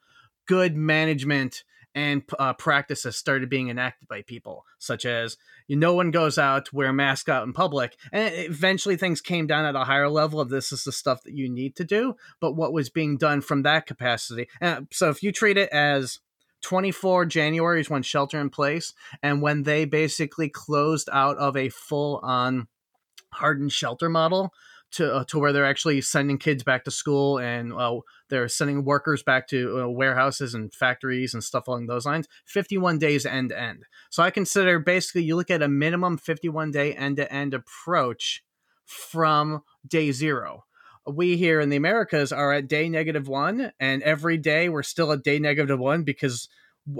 good 0.46 0.76
management 0.76 1.62
and 1.94 2.22
uh, 2.38 2.52
practices 2.52 3.16
started 3.16 3.48
being 3.48 3.68
enacted 3.68 4.08
by 4.08 4.22
people, 4.22 4.64
such 4.78 5.04
as 5.04 5.36
you, 5.66 5.76
no 5.76 5.94
one 5.94 6.10
goes 6.10 6.38
out, 6.38 6.66
to 6.66 6.76
wear 6.76 6.88
a 6.88 6.92
mask 6.92 7.28
out 7.28 7.46
in 7.46 7.52
public. 7.52 7.96
And 8.12 8.32
eventually 8.34 8.96
things 8.96 9.20
came 9.20 9.46
down 9.46 9.64
at 9.64 9.74
a 9.74 9.84
higher 9.84 10.08
level 10.08 10.40
of 10.40 10.48
this 10.48 10.72
is 10.72 10.84
the 10.84 10.92
stuff 10.92 11.22
that 11.24 11.34
you 11.34 11.48
need 11.48 11.76
to 11.76 11.84
do. 11.84 12.14
But 12.40 12.52
what 12.52 12.72
was 12.72 12.90
being 12.90 13.16
done 13.16 13.40
from 13.40 13.62
that 13.62 13.86
capacity? 13.86 14.48
Uh, 14.60 14.82
so 14.92 15.08
if 15.08 15.22
you 15.22 15.32
treat 15.32 15.56
it 15.56 15.70
as 15.70 16.20
24 16.62 17.26
January 17.26 17.80
is 17.80 17.90
when 17.90 18.02
shelter 18.02 18.40
in 18.40 18.50
place, 18.50 18.94
and 19.22 19.42
when 19.42 19.62
they 19.62 19.84
basically 19.84 20.48
closed 20.48 21.08
out 21.12 21.36
of 21.38 21.56
a 21.56 21.68
full 21.68 22.20
on 22.22 22.68
hardened 23.32 23.72
shelter 23.72 24.08
model 24.08 24.52
to 24.92 25.14
uh, 25.14 25.24
to 25.24 25.38
where 25.38 25.52
they're 25.52 25.64
actually 25.64 26.00
sending 26.00 26.38
kids 26.38 26.62
back 26.62 26.84
to 26.84 26.90
school 26.90 27.38
and 27.38 27.72
uh, 27.72 28.00
they're 28.28 28.48
sending 28.48 28.84
workers 28.84 29.22
back 29.22 29.48
to 29.48 29.82
uh, 29.82 29.88
warehouses 29.88 30.54
and 30.54 30.72
factories 30.72 31.34
and 31.34 31.44
stuff 31.44 31.68
along 31.68 31.86
those 31.86 32.06
lines. 32.06 32.26
51 32.46 32.98
days 32.98 33.26
end 33.26 33.50
to 33.50 33.60
end. 33.60 33.84
So 34.10 34.22
i 34.22 34.30
consider 34.30 34.78
basically 34.78 35.24
you 35.24 35.36
look 35.36 35.50
at 35.50 35.62
a 35.62 35.68
minimum 35.68 36.18
51 36.18 36.70
day 36.70 36.94
end 36.94 37.16
to 37.16 37.32
end 37.32 37.54
approach 37.54 38.44
from 38.84 39.62
day 39.86 40.12
zero. 40.12 40.64
We 41.06 41.36
here 41.36 41.60
in 41.60 41.70
the 41.70 41.76
americas 41.76 42.32
are 42.32 42.52
at 42.52 42.68
day 42.68 42.88
negative 42.88 43.28
one 43.28 43.72
and 43.80 44.02
every 44.02 44.36
day 44.36 44.68
we're 44.68 44.82
still 44.82 45.12
at 45.12 45.22
day 45.22 45.38
negative 45.38 45.78
one 45.78 46.02
because 46.02 46.48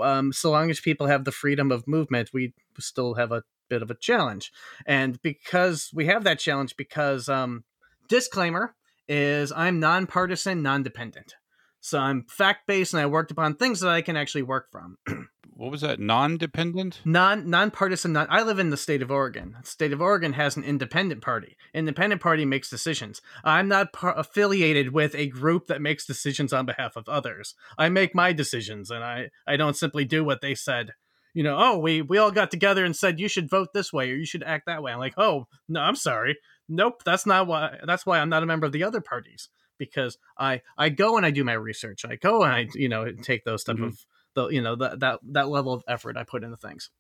um, 0.02 0.33
so 0.33 0.50
long 0.50 0.71
as 0.71 0.80
people 0.80 1.07
have 1.07 1.25
the 1.25 1.33
freedom 1.33 1.73
of 1.73 1.88
movement 1.88 2.30
we 2.33 2.52
still 2.78 3.14
have 3.14 3.33
a 3.33 3.45
bit 3.68 3.83
of 3.83 3.90
a 3.90 3.95
challenge. 3.95 4.52
And 4.87 5.21
because 5.23 5.90
we 5.95 6.07
have 6.07 6.25
that 6.25 6.38
challenge 6.38 6.76
because 6.76 7.28
um, 7.28 7.64
disclaimer 8.08 8.74
is 9.08 9.52
I'm 9.52 9.80
nonpartisan, 9.80 10.62
non-dependent. 10.62 11.34
So 11.80 11.98
I'm 11.98 12.24
fact-based, 12.28 12.92
and 12.92 13.00
I 13.00 13.06
worked 13.06 13.30
upon 13.30 13.54
things 13.54 13.80
that 13.80 13.90
I 13.90 14.02
can 14.02 14.16
actually 14.16 14.42
work 14.42 14.70
from. 14.70 14.98
What 15.58 15.72
was 15.72 15.80
that? 15.80 15.98
Non-dependent? 15.98 17.00
non 17.04 17.50
nonpartisan. 17.50 18.12
Non, 18.12 18.28
I 18.30 18.44
live 18.44 18.60
in 18.60 18.70
the 18.70 18.76
state 18.76 19.02
of 19.02 19.10
Oregon. 19.10 19.56
The 19.60 19.66
state 19.66 19.92
of 19.92 20.00
Oregon 20.00 20.34
has 20.34 20.56
an 20.56 20.62
independent 20.62 21.20
party. 21.20 21.56
Independent 21.74 22.22
party 22.22 22.44
makes 22.44 22.70
decisions. 22.70 23.20
I'm 23.42 23.66
not 23.66 23.92
par- 23.92 24.16
affiliated 24.16 24.92
with 24.92 25.16
a 25.16 25.26
group 25.26 25.66
that 25.66 25.82
makes 25.82 26.06
decisions 26.06 26.52
on 26.52 26.64
behalf 26.64 26.94
of 26.94 27.08
others. 27.08 27.56
I 27.76 27.88
make 27.88 28.14
my 28.14 28.32
decisions, 28.32 28.88
and 28.88 29.02
I 29.02 29.30
I 29.48 29.56
don't 29.56 29.76
simply 29.76 30.04
do 30.04 30.22
what 30.22 30.42
they 30.42 30.54
said. 30.54 30.92
You 31.34 31.42
know, 31.42 31.56
oh, 31.58 31.78
we 31.78 32.02
we 32.02 32.18
all 32.18 32.30
got 32.30 32.52
together 32.52 32.84
and 32.84 32.94
said 32.94 33.18
you 33.18 33.28
should 33.28 33.50
vote 33.50 33.70
this 33.74 33.92
way 33.92 34.12
or 34.12 34.14
you 34.14 34.26
should 34.26 34.44
act 34.44 34.66
that 34.66 34.80
way. 34.80 34.92
I'm 34.92 35.00
like, 35.00 35.14
oh 35.16 35.48
no, 35.68 35.80
I'm 35.80 35.96
sorry. 35.96 36.36
Nope, 36.68 37.02
that's 37.04 37.25
not 37.26 37.46
why. 37.46 37.78
That's 37.84 38.04
why 38.04 38.18
I'm 38.18 38.28
not 38.28 38.42
a 38.42 38.46
member 38.46 38.66
of 38.66 38.72
the 38.72 38.84
other 38.84 39.00
parties 39.00 39.48
because 39.78 40.18
I 40.38 40.62
I 40.76 40.88
go 40.90 41.16
and 41.16 41.25
I 41.25 41.30
do 41.30 41.44
my 41.44 41.52
research. 41.54 42.04
I 42.04 42.16
go 42.16 42.42
and 42.42 42.52
I 42.52 42.68
you 42.75 42.88
know 42.88 43.10
take 43.12 43.44
those 43.44 43.64
type 43.64 43.76
Mhm. 43.76 43.87
of 43.87 44.06
the 44.34 44.48
you 44.48 44.60
know 44.60 44.76
that 44.76 45.00
that 45.00 45.20
that 45.22 45.48
level 45.48 45.72
of 45.72 45.82
effort 45.88 46.16
I 46.16 46.25
put 46.25 46.44
into 46.44 46.56
things. 46.56 46.90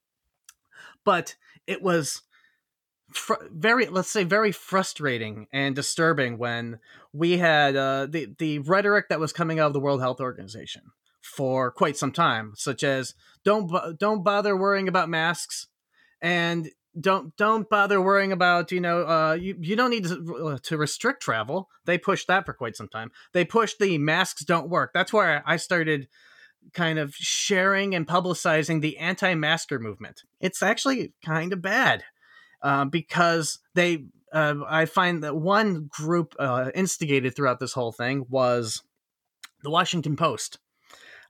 But 1.04 1.36
it 1.66 1.82
was 1.82 2.22
fr- 3.12 3.34
very 3.50 3.86
let's 3.86 4.10
say 4.10 4.24
very 4.24 4.52
frustrating 4.52 5.46
and 5.52 5.74
disturbing 5.74 6.38
when 6.38 6.78
we 7.12 7.38
had 7.38 7.76
uh, 7.76 8.06
the 8.06 8.34
the 8.38 8.60
rhetoric 8.60 9.08
that 9.08 9.20
was 9.20 9.32
coming 9.32 9.58
out 9.58 9.66
of 9.68 9.72
the 9.72 9.80
World 9.80 10.00
Health 10.00 10.20
Organization 10.20 10.82
for 11.20 11.70
quite 11.70 11.96
some 11.96 12.12
time, 12.12 12.52
such 12.56 12.82
as 12.82 13.14
don't 13.44 13.68
bo- 13.68 13.92
don't 13.92 14.22
bother 14.22 14.56
worrying 14.56 14.88
about 14.88 15.08
masks 15.08 15.66
and 16.20 16.70
don't 17.00 17.36
don't 17.36 17.68
bother 17.68 18.00
worrying 18.00 18.32
about 18.32 18.72
you 18.72 18.80
know 18.80 19.06
uh, 19.06 19.32
you 19.34 19.56
you 19.60 19.76
don't 19.76 19.90
need 19.90 20.04
to, 20.04 20.36
uh, 20.46 20.58
to 20.62 20.76
restrict 20.76 21.22
travel. 21.22 21.68
They 21.84 21.98
pushed 21.98 22.28
that 22.28 22.46
for 22.46 22.52
quite 22.52 22.76
some 22.76 22.88
time. 22.88 23.10
They 23.32 23.44
pushed 23.44 23.78
the 23.78 23.98
masks 23.98 24.44
don't 24.44 24.68
work. 24.68 24.92
That's 24.92 25.12
where 25.12 25.42
I 25.46 25.56
started 25.56 26.08
kind 26.72 26.98
of 26.98 27.14
sharing 27.14 27.94
and 27.94 28.06
publicizing 28.06 28.80
the 28.80 28.98
anti-masker 28.98 29.78
movement. 29.78 30.22
It's 30.40 30.62
actually 30.62 31.14
kind 31.24 31.52
of 31.52 31.62
bad 31.62 32.04
uh, 32.62 32.84
because 32.84 33.58
they. 33.74 34.06
Uh, 34.30 34.56
I 34.68 34.84
find 34.84 35.22
that 35.24 35.36
one 35.36 35.88
group 35.88 36.34
uh, 36.38 36.70
instigated 36.74 37.34
throughout 37.34 37.60
this 37.60 37.72
whole 37.72 37.92
thing 37.92 38.26
was 38.28 38.82
the 39.62 39.70
Washington 39.70 40.16
Post. 40.16 40.58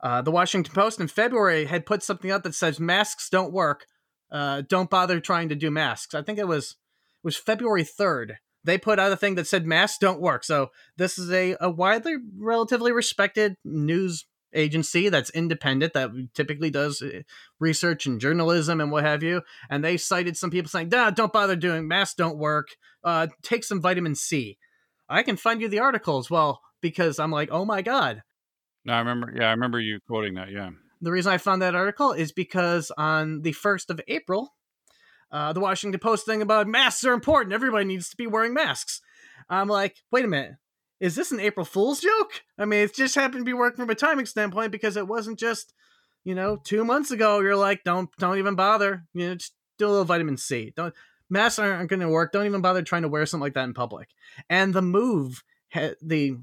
Uh, 0.00 0.22
the 0.22 0.30
Washington 0.30 0.74
Post 0.74 1.00
in 1.00 1.08
February 1.08 1.66
had 1.66 1.86
put 1.86 2.02
something 2.02 2.30
out 2.30 2.42
that 2.42 2.54
says 2.54 2.80
masks 2.80 3.28
don't 3.28 3.52
work. 3.52 3.86
Uh, 4.30 4.62
don't 4.68 4.90
bother 4.90 5.20
trying 5.20 5.48
to 5.48 5.54
do 5.54 5.70
masks. 5.70 6.14
I 6.14 6.22
think 6.22 6.38
it 6.38 6.48
was 6.48 6.72
it 6.72 7.24
was 7.24 7.36
February 7.36 7.84
third. 7.84 8.38
They 8.64 8.78
put 8.78 8.98
out 8.98 9.12
a 9.12 9.16
thing 9.16 9.36
that 9.36 9.46
said 9.46 9.66
masks 9.66 9.98
don't 9.98 10.20
work. 10.20 10.44
So 10.44 10.68
this 10.96 11.18
is 11.18 11.30
a, 11.30 11.56
a 11.60 11.70
widely, 11.70 12.16
relatively 12.36 12.92
respected 12.92 13.54
news 13.64 14.26
agency 14.52 15.08
that's 15.08 15.30
independent 15.30 15.92
that 15.92 16.10
typically 16.34 16.70
does 16.70 17.00
uh, 17.02 17.20
research 17.60 18.06
and 18.06 18.20
journalism 18.20 18.80
and 18.80 18.90
what 18.90 19.04
have 19.04 19.22
you. 19.22 19.42
And 19.70 19.84
they 19.84 19.96
cited 19.96 20.36
some 20.36 20.50
people 20.50 20.68
saying, 20.68 20.88
"Nah, 20.90 21.10
don't 21.10 21.32
bother 21.32 21.56
doing 21.56 21.88
masks. 21.88 22.14
Don't 22.14 22.38
work. 22.38 22.68
Uh, 23.04 23.28
take 23.42 23.64
some 23.64 23.80
vitamin 23.80 24.14
C." 24.14 24.58
I 25.08 25.22
can 25.22 25.36
find 25.36 25.60
you 25.60 25.68
the 25.68 25.78
article 25.78 26.18
as 26.18 26.30
well 26.30 26.60
because 26.80 27.18
I'm 27.18 27.30
like, 27.30 27.48
oh 27.50 27.64
my 27.64 27.82
god, 27.82 28.22
No, 28.84 28.92
I 28.92 28.98
remember. 28.98 29.32
Yeah, 29.34 29.48
I 29.48 29.50
remember 29.52 29.80
you 29.80 29.98
quoting 30.06 30.34
that. 30.34 30.50
Yeah. 30.50 30.70
The 31.00 31.12
reason 31.12 31.32
I 31.32 31.38
found 31.38 31.62
that 31.62 31.74
article 31.74 32.12
is 32.12 32.32
because 32.32 32.90
on 32.96 33.42
the 33.42 33.52
1st 33.52 33.90
of 33.90 34.00
April, 34.08 34.54
uh, 35.30 35.52
the 35.52 35.60
Washington 35.60 36.00
Post 36.00 36.26
thing 36.26 36.42
about 36.42 36.66
masks 36.66 37.04
are 37.04 37.12
important. 37.12 37.52
Everybody 37.52 37.84
needs 37.84 38.08
to 38.10 38.16
be 38.16 38.26
wearing 38.26 38.54
masks. 38.54 39.00
I'm 39.48 39.68
like, 39.68 40.02
wait 40.10 40.24
a 40.24 40.28
minute. 40.28 40.56
Is 41.00 41.14
this 41.14 41.30
an 41.30 41.40
April 41.40 41.64
Fool's 41.64 42.00
joke? 42.00 42.42
I 42.58 42.64
mean, 42.64 42.80
it 42.80 42.94
just 42.94 43.14
happened 43.14 43.40
to 43.42 43.44
be 43.44 43.52
working 43.52 43.76
from 43.76 43.90
a 43.90 43.94
timing 43.94 44.26
standpoint 44.26 44.72
because 44.72 44.96
it 44.96 45.06
wasn't 45.06 45.38
just, 45.38 45.72
you 46.24 46.34
know, 46.34 46.56
two 46.56 46.84
months 46.84 47.10
ago. 47.10 47.40
You're 47.40 47.56
like, 47.56 47.84
don't 47.84 48.10
don't 48.18 48.38
even 48.38 48.56
bother. 48.56 49.04
You 49.14 49.28
know, 49.28 49.34
just 49.36 49.54
do 49.78 49.86
a 49.86 49.90
little 49.90 50.04
vitamin 50.04 50.36
C. 50.36 50.72
Don't 50.74 50.92
masks 51.30 51.58
aren't 51.60 51.88
going 51.88 52.00
to 52.00 52.08
work. 52.08 52.32
Don't 52.32 52.46
even 52.46 52.62
bother 52.62 52.82
trying 52.82 53.02
to 53.02 53.08
wear 53.08 53.26
something 53.26 53.42
like 53.42 53.54
that 53.54 53.64
in 53.64 53.74
public. 53.74 54.08
And 54.50 54.74
the 54.74 54.82
move, 54.82 55.44
the 55.72 56.38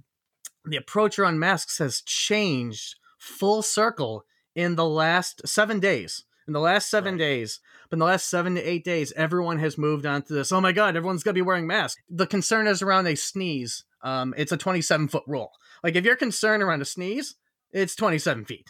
the 0.63 0.77
approach 0.77 1.19
around 1.19 1.39
masks 1.39 1.77
has 1.79 2.01
changed 2.01 2.95
full 3.17 3.61
circle 3.61 4.25
in 4.55 4.75
the 4.75 4.85
last 4.85 5.47
seven 5.47 5.79
days. 5.79 6.23
In 6.47 6.53
the 6.53 6.59
last 6.59 6.89
seven 6.91 7.15
Right. 7.15 7.19
days, 7.19 7.59
but 7.89 7.95
in 7.95 7.99
the 7.99 8.05
last 8.05 8.29
seven 8.29 8.53
to 8.55 8.61
eight 8.61 8.83
days, 8.83 9.11
everyone 9.15 9.57
has 9.59 9.77
moved 9.79 10.05
on 10.05 10.21
to 10.23 10.33
this. 10.33 10.51
Oh 10.51 10.61
my 10.61 10.71
God, 10.71 10.95
everyone's 10.95 11.23
going 11.23 11.33
to 11.33 11.39
be 11.39 11.45
wearing 11.45 11.65
masks. 11.65 11.99
The 12.07 12.27
concern 12.27 12.67
is 12.67 12.83
around 12.83 13.07
a 13.07 13.15
sneeze. 13.15 13.83
Um, 14.03 14.33
it's 14.37 14.51
a 14.51 14.57
27 14.57 15.07
foot 15.07 15.23
rule. 15.25 15.51
Like 15.83 15.95
if 15.95 16.05
you're 16.05 16.15
concerned 16.15 16.61
around 16.61 16.81
a 16.83 16.85
sneeze, 16.85 17.35
it's 17.71 17.95
27 17.95 18.45
feet. 18.45 18.67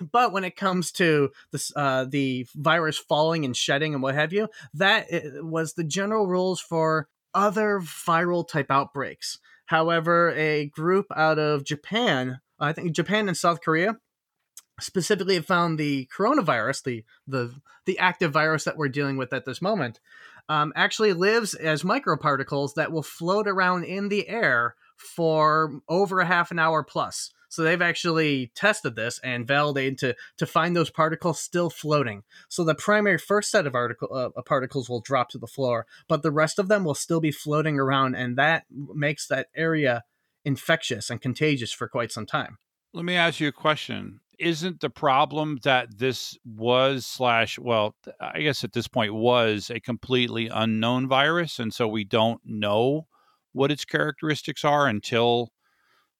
but 0.12 0.32
when 0.32 0.44
it 0.44 0.56
comes 0.56 0.90
to 0.92 1.30
the 1.50 1.72
uh, 1.76 2.06
the 2.08 2.46
virus 2.54 2.96
falling 2.96 3.44
and 3.44 3.56
shedding 3.56 3.92
and 3.92 4.02
what 4.02 4.14
have 4.14 4.32
you, 4.32 4.48
that 4.72 5.06
was 5.42 5.74
the 5.74 5.84
general 5.84 6.26
rules 6.26 6.60
for 6.60 7.08
other 7.34 7.80
viral 7.80 8.46
type 8.48 8.70
outbreaks. 8.70 9.38
However, 9.66 10.32
a 10.34 10.66
group 10.66 11.06
out 11.14 11.38
of 11.38 11.64
Japan, 11.64 12.40
I 12.58 12.72
think 12.72 12.92
Japan 12.92 13.28
and 13.28 13.36
South 13.36 13.60
Korea, 13.60 13.96
specifically 14.80 15.34
have 15.34 15.46
found 15.46 15.78
the 15.78 16.08
coronavirus, 16.16 16.82
the 16.84 17.04
the 17.26 17.54
the 17.84 17.98
active 17.98 18.32
virus 18.32 18.64
that 18.64 18.76
we're 18.76 18.88
dealing 18.88 19.16
with 19.16 19.32
at 19.32 19.44
this 19.44 19.60
moment, 19.60 20.00
um, 20.48 20.72
actually 20.76 21.12
lives 21.12 21.54
as 21.54 21.82
microparticles 21.82 22.74
that 22.74 22.92
will 22.92 23.02
float 23.02 23.48
around 23.48 23.84
in 23.84 24.08
the 24.08 24.28
air 24.28 24.76
for 24.96 25.80
over 25.88 26.20
a 26.20 26.26
half 26.26 26.50
an 26.50 26.58
hour 26.58 26.82
plus. 26.82 27.30
So 27.48 27.62
they've 27.62 27.82
actually 27.82 28.50
tested 28.54 28.96
this 28.96 29.20
and 29.22 29.46
validated 29.46 29.98
to 29.98 30.16
to 30.38 30.46
find 30.46 30.74
those 30.74 30.88
particles 30.88 31.38
still 31.38 31.68
floating. 31.68 32.22
So 32.48 32.64
the 32.64 32.74
primary 32.74 33.18
first 33.18 33.50
set 33.50 33.66
of 33.66 33.74
article 33.74 34.08
uh, 34.10 34.40
particles 34.42 34.88
will 34.88 35.02
drop 35.02 35.28
to 35.30 35.38
the 35.38 35.46
floor, 35.46 35.86
but 36.08 36.22
the 36.22 36.32
rest 36.32 36.58
of 36.58 36.68
them 36.68 36.82
will 36.82 36.94
still 36.94 37.20
be 37.20 37.30
floating 37.30 37.78
around, 37.78 38.14
and 38.14 38.38
that 38.38 38.64
makes 38.70 39.26
that 39.26 39.48
area 39.54 40.04
infectious 40.46 41.10
and 41.10 41.20
contagious 41.20 41.72
for 41.72 41.88
quite 41.88 42.10
some 42.10 42.24
time. 42.24 42.56
Let 42.94 43.04
me 43.04 43.16
ask 43.16 43.38
you 43.38 43.48
a 43.48 43.52
question. 43.52 44.20
Isn't 44.38 44.80
the 44.80 44.90
problem 44.90 45.58
that 45.62 45.98
this 45.98 46.36
was 46.44 47.06
slash 47.06 47.58
well, 47.58 47.94
I 48.20 48.40
guess 48.40 48.64
at 48.64 48.72
this 48.72 48.88
point 48.88 49.14
was 49.14 49.70
a 49.70 49.78
completely 49.78 50.48
unknown 50.48 51.06
virus, 51.06 51.58
and 51.58 51.72
so 51.72 51.86
we 51.86 52.04
don't 52.04 52.40
know 52.44 53.06
what 53.52 53.70
its 53.70 53.84
characteristics 53.84 54.64
are 54.64 54.86
until 54.88 55.52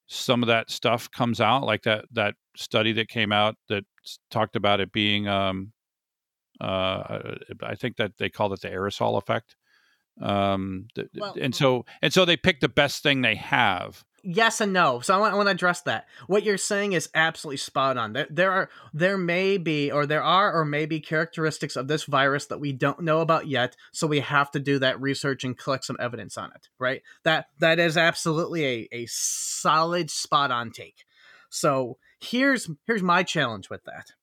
some 0.07 0.43
of 0.43 0.47
that 0.47 0.69
stuff 0.69 1.09
comes 1.11 1.41
out, 1.41 1.63
like 1.63 1.83
that 1.83 2.05
that 2.11 2.35
study 2.55 2.93
that 2.93 3.09
came 3.09 3.31
out 3.31 3.55
that 3.69 3.83
talked 4.29 4.55
about 4.55 4.79
it 4.79 4.91
being, 4.91 5.27
um, 5.27 5.73
uh, 6.61 7.35
I 7.63 7.75
think 7.75 7.97
that 7.97 8.17
they 8.19 8.29
called 8.29 8.53
it 8.53 8.61
the 8.61 8.69
aerosol 8.69 9.17
effect. 9.17 9.55
Um, 10.21 10.87
Well- 11.15 11.35
and 11.41 11.55
so 11.55 11.85
and 12.03 12.13
so 12.13 12.25
they 12.25 12.37
picked 12.37 12.61
the 12.61 12.69
best 12.69 13.01
thing 13.01 13.21
they 13.21 13.35
have. 13.35 14.03
Yes 14.23 14.61
and 14.61 14.73
no. 14.73 14.99
So 15.01 15.13
I 15.13 15.17
want, 15.17 15.33
I 15.33 15.37
want 15.37 15.47
to 15.47 15.51
address 15.51 15.81
that. 15.81 16.07
What 16.27 16.43
you're 16.43 16.57
saying 16.57 16.93
is 16.93 17.09
absolutely 17.13 17.57
spot 17.57 17.97
on. 17.97 18.13
There, 18.13 18.27
there 18.29 18.51
are, 18.51 18.69
there 18.93 19.17
may 19.17 19.57
be, 19.57 19.91
or 19.91 20.05
there 20.05 20.23
are, 20.23 20.53
or 20.53 20.65
may 20.65 20.85
be 20.85 20.99
characteristics 20.99 21.75
of 21.75 21.87
this 21.87 22.05
virus 22.05 22.47
that 22.47 22.59
we 22.59 22.71
don't 22.71 23.01
know 23.01 23.19
about 23.19 23.47
yet. 23.47 23.75
So 23.91 24.07
we 24.07 24.21
have 24.21 24.49
to 24.51 24.59
do 24.59 24.79
that 24.79 25.01
research 25.01 25.43
and 25.43 25.57
collect 25.57 25.85
some 25.85 25.97
evidence 25.99 26.37
on 26.37 26.51
it. 26.55 26.69
Right. 26.79 27.01
That 27.23 27.47
that 27.59 27.79
is 27.79 27.97
absolutely 27.97 28.65
a 28.65 28.87
a 28.91 29.05
solid 29.07 30.09
spot 30.09 30.51
on 30.51 30.71
take. 30.71 31.05
So 31.49 31.97
here's 32.19 32.69
here's 32.85 33.03
my 33.03 33.23
challenge 33.23 33.69
with 33.69 33.83
that. 33.85 34.13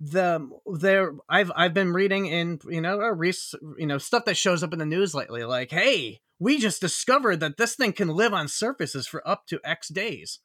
The 0.00 0.48
there 0.66 1.14
I've 1.28 1.52
I've 1.54 1.74
been 1.74 1.92
reading 1.92 2.26
in 2.26 2.60
you 2.68 2.80
know 2.80 3.00
a 3.00 3.12
res, 3.12 3.54
you 3.78 3.86
know 3.86 3.98
stuff 3.98 4.24
that 4.26 4.36
shows 4.36 4.62
up 4.62 4.72
in 4.72 4.78
the 4.78 4.86
news 4.86 5.14
lately 5.14 5.44
like 5.44 5.70
hey 5.70 6.20
we 6.38 6.58
just 6.58 6.80
discovered 6.80 7.40
that 7.40 7.56
this 7.56 7.74
thing 7.74 7.92
can 7.92 8.08
live 8.08 8.34
on 8.34 8.48
surfaces 8.48 9.06
for 9.06 9.26
up 9.26 9.46
to 9.46 9.60
X 9.64 9.88
days. 9.88 10.40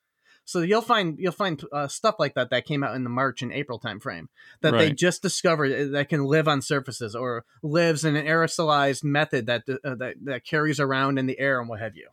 So 0.46 0.62
you'll 0.62 0.82
find 0.82 1.20
you'll 1.20 1.32
find 1.32 1.62
uh, 1.72 1.88
stuff 1.88 2.16
like 2.18 2.34
that 2.34 2.50
that 2.50 2.66
came 2.66 2.84
out 2.84 2.96
in 2.96 3.04
the 3.04 3.10
March 3.10 3.44
and 3.44 3.52
April 3.52 3.80
timeframe 3.80 4.30
that 4.62 4.72
they 4.72 4.92
just 4.92 5.22
discovered 5.22 5.72
uh, 5.72 5.92
that 5.92 6.10
can 6.10 6.26
live 6.26 6.48
on 6.48 6.64
surfaces 6.64 7.14
or 7.16 7.46
lives 7.62 8.04
in 8.04 8.16
an 8.16 8.26
aerosolized 8.26 9.04
method 9.04 9.46
that 9.46 9.64
uh, 9.70 9.94
that 9.96 10.16
that 10.24 10.46
carries 10.46 10.80
around 10.80 11.20
in 11.20 11.28
the 11.28 11.40
air 11.40 11.60
and 11.60 11.70
what 11.70 11.80
have 11.80 11.96
you. 11.96 12.10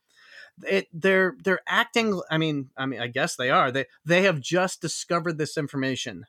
It 0.69 0.89
they're 0.93 1.35
they're 1.43 1.63
acting. 1.67 2.21
I 2.31 2.37
mean 2.37 2.69
I 2.77 2.85
mean 2.85 3.01
I 3.01 3.07
guess 3.07 3.37
they 3.37 3.49
are. 3.49 3.71
They 3.71 3.87
they 4.05 4.23
have 4.25 4.41
just 4.41 4.83
discovered 4.83 5.39
this 5.39 5.57
information 5.57 6.27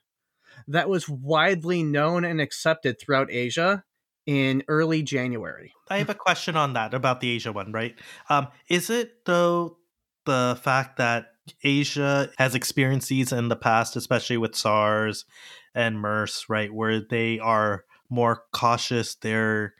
that 0.67 0.89
was 0.89 1.09
widely 1.09 1.83
known 1.83 2.25
and 2.25 2.41
accepted 2.41 2.99
throughout 2.99 3.31
Asia 3.31 3.83
in 4.25 4.63
early 4.67 5.01
January. 5.03 5.73
I 5.89 5.99
have 5.99 6.09
a 6.09 6.15
question 6.15 6.57
on 6.57 6.73
that 6.73 6.93
about 6.93 7.21
the 7.21 7.29
Asia 7.29 7.51
one, 7.51 7.71
right? 7.71 7.95
Um, 8.29 8.47
is 8.69 8.89
it 8.89 9.25
though 9.25 9.77
the 10.25 10.59
fact 10.61 10.97
that 10.97 11.27
Asia 11.63 12.29
has 12.37 12.55
experienced 12.55 13.09
these 13.09 13.31
in 13.31 13.47
the 13.47 13.55
past, 13.55 13.95
especially 13.95 14.37
with 14.37 14.55
SARS 14.55 15.25
and 15.73 15.99
MERS, 15.99 16.45
right, 16.49 16.73
where 16.73 16.99
they 16.99 17.39
are 17.39 17.85
more 18.09 18.43
cautious, 18.53 19.15
they're 19.15 19.73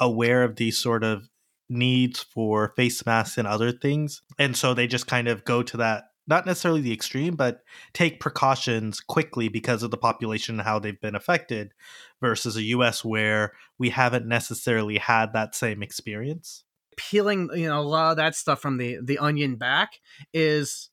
aware 0.00 0.42
of 0.42 0.56
these 0.56 0.78
sort 0.78 1.04
of 1.04 1.28
needs 1.68 2.22
for 2.22 2.72
face 2.76 3.04
masks 3.06 3.38
and 3.38 3.48
other 3.48 3.72
things. 3.72 4.22
And 4.38 4.56
so 4.56 4.74
they 4.74 4.86
just 4.86 5.06
kind 5.06 5.28
of 5.28 5.44
go 5.44 5.62
to 5.62 5.76
that, 5.78 6.04
not 6.26 6.46
necessarily 6.46 6.80
the 6.80 6.92
extreme, 6.92 7.36
but 7.36 7.60
take 7.92 8.20
precautions 8.20 9.00
quickly 9.00 9.48
because 9.48 9.82
of 9.82 9.90
the 9.90 9.96
population 9.96 10.56
and 10.56 10.62
how 10.62 10.78
they've 10.78 11.00
been 11.00 11.14
affected 11.14 11.72
versus 12.20 12.56
a 12.56 12.62
US 12.62 13.04
where 13.04 13.52
we 13.78 13.90
haven't 13.90 14.26
necessarily 14.26 14.98
had 14.98 15.32
that 15.32 15.54
same 15.54 15.82
experience. 15.82 16.64
peeling 16.96 17.50
you 17.54 17.68
know 17.68 17.80
a 17.80 17.82
lot 17.82 18.12
of 18.12 18.16
that 18.18 18.36
stuff 18.36 18.60
from 18.60 18.78
the 18.78 18.98
the 19.02 19.18
onion 19.18 19.56
back 19.56 19.94
is 20.32 20.90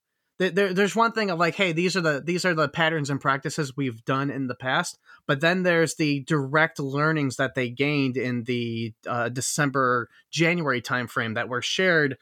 there, 0.50 0.74
there's 0.74 0.96
one 0.96 1.12
thing 1.12 1.30
of 1.30 1.40
like 1.40 1.56
hey 1.56 1.72
these 1.72 1.96
are 1.96 2.02
the 2.02 2.22
these 2.22 2.46
are 2.46 2.54
the 2.54 2.68
patterns 2.68 3.10
and 3.10 3.22
practices 3.22 3.78
we've 3.78 4.04
done 4.06 4.30
in 4.30 4.48
the 4.48 4.56
past 4.56 4.98
but 5.28 5.40
then 5.42 5.64
there's 5.64 5.96
the 5.96 6.22
direct 6.22 6.80
learnings 6.80 7.36
that 7.36 7.54
they 7.56 7.70
gained 7.70 8.18
in 8.18 8.44
the 8.44 8.94
uh, 9.08 9.30
december 9.30 10.10
january 10.32 10.82
timeframe 10.82 11.36
that 11.36 11.50
were 11.50 11.62
shared 11.62 12.18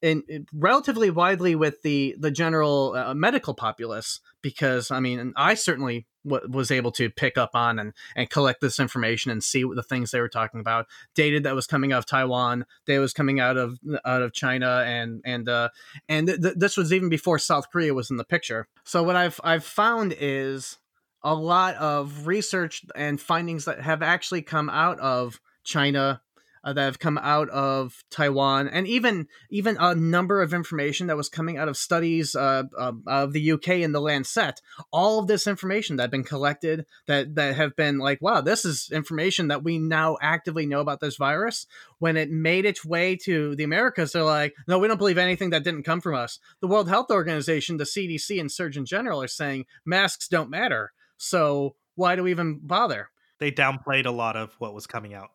in, 0.00 0.22
in 0.28 0.46
relatively 0.52 1.10
widely 1.10 1.54
with 1.54 1.82
the 1.82 2.14
the 2.18 2.30
general 2.30 2.94
uh, 2.94 3.14
medical 3.14 3.54
populace 3.54 4.20
because 4.40 4.90
i 4.90 5.00
mean 5.00 5.32
i 5.36 5.54
certainly 5.54 6.06
w- 6.26 6.46
was 6.50 6.70
able 6.70 6.92
to 6.92 7.10
pick 7.10 7.38
up 7.38 7.50
on 7.54 7.78
and 7.78 7.92
and 8.16 8.30
collect 8.30 8.60
this 8.60 8.78
information 8.78 9.30
and 9.30 9.42
see 9.42 9.64
what 9.64 9.76
the 9.76 9.82
things 9.82 10.10
they 10.10 10.20
were 10.20 10.28
talking 10.28 10.60
about 10.60 10.86
data 11.14 11.40
that 11.40 11.54
was 11.54 11.66
coming 11.66 11.92
out 11.92 11.98
of 11.98 12.06
Taiwan, 12.06 12.66
data 12.86 13.00
was 13.00 13.12
coming 13.12 13.40
out 13.40 13.56
of 13.56 13.78
out 14.04 14.22
of 14.22 14.32
China, 14.32 14.82
and 14.86 15.20
and 15.24 15.48
uh, 15.48 15.68
and 16.08 16.28
th- 16.28 16.54
this 16.56 16.76
was 16.76 16.92
even 16.92 17.08
before 17.08 17.38
South 17.38 17.70
Korea 17.70 17.94
was 17.94 18.10
in 18.10 18.16
the 18.16 18.24
picture. 18.24 18.68
So 18.84 19.02
what 19.02 19.16
I've 19.16 19.40
I've 19.44 19.64
found 19.64 20.14
is 20.18 20.78
a 21.22 21.34
lot 21.34 21.74
of 21.76 22.26
research 22.26 22.84
and 22.94 23.20
findings 23.20 23.64
that 23.64 23.80
have 23.80 24.02
actually 24.02 24.42
come 24.42 24.68
out 24.68 25.00
of 25.00 25.40
China. 25.64 26.20
Uh, 26.64 26.72
that 26.72 26.84
have 26.84 26.98
come 26.98 27.18
out 27.18 27.50
of 27.50 28.02
Taiwan, 28.10 28.68
and 28.68 28.88
even 28.88 29.28
even 29.50 29.76
a 29.78 29.94
number 29.94 30.40
of 30.40 30.54
information 30.54 31.08
that 31.08 31.16
was 31.16 31.28
coming 31.28 31.58
out 31.58 31.68
of 31.68 31.76
studies 31.76 32.34
uh, 32.34 32.62
uh, 32.78 32.92
of 33.06 33.34
the 33.34 33.52
UK 33.52 33.68
and 33.68 33.94
the 33.94 34.00
Lancet. 34.00 34.62
All 34.90 35.18
of 35.18 35.26
this 35.26 35.46
information 35.46 35.96
that 35.96 36.04
had 36.04 36.10
been 36.10 36.24
collected 36.24 36.86
that 37.06 37.34
that 37.34 37.56
have 37.56 37.76
been 37.76 37.98
like, 37.98 38.22
wow, 38.22 38.40
this 38.40 38.64
is 38.64 38.88
information 38.90 39.48
that 39.48 39.62
we 39.62 39.78
now 39.78 40.16
actively 40.22 40.64
know 40.64 40.80
about 40.80 41.00
this 41.00 41.16
virus. 41.16 41.66
When 41.98 42.16
it 42.16 42.30
made 42.30 42.64
its 42.64 42.82
way 42.82 43.16
to 43.24 43.54
the 43.56 43.64
Americas, 43.64 44.12
they're 44.12 44.22
like, 44.22 44.54
no, 44.66 44.78
we 44.78 44.88
don't 44.88 44.96
believe 44.96 45.18
anything 45.18 45.50
that 45.50 45.64
didn't 45.64 45.82
come 45.82 46.00
from 46.00 46.14
us. 46.14 46.38
The 46.60 46.66
World 46.66 46.88
Health 46.88 47.10
Organization, 47.10 47.76
the 47.76 47.84
CDC, 47.84 48.40
and 48.40 48.50
Surgeon 48.50 48.86
General 48.86 49.20
are 49.20 49.28
saying 49.28 49.66
masks 49.84 50.28
don't 50.28 50.48
matter. 50.48 50.92
So 51.18 51.76
why 51.94 52.16
do 52.16 52.22
we 52.22 52.30
even 52.30 52.60
bother? 52.62 53.10
They 53.38 53.52
downplayed 53.52 54.06
a 54.06 54.10
lot 54.10 54.36
of 54.36 54.54
what 54.58 54.72
was 54.72 54.86
coming 54.86 55.12
out. 55.12 55.28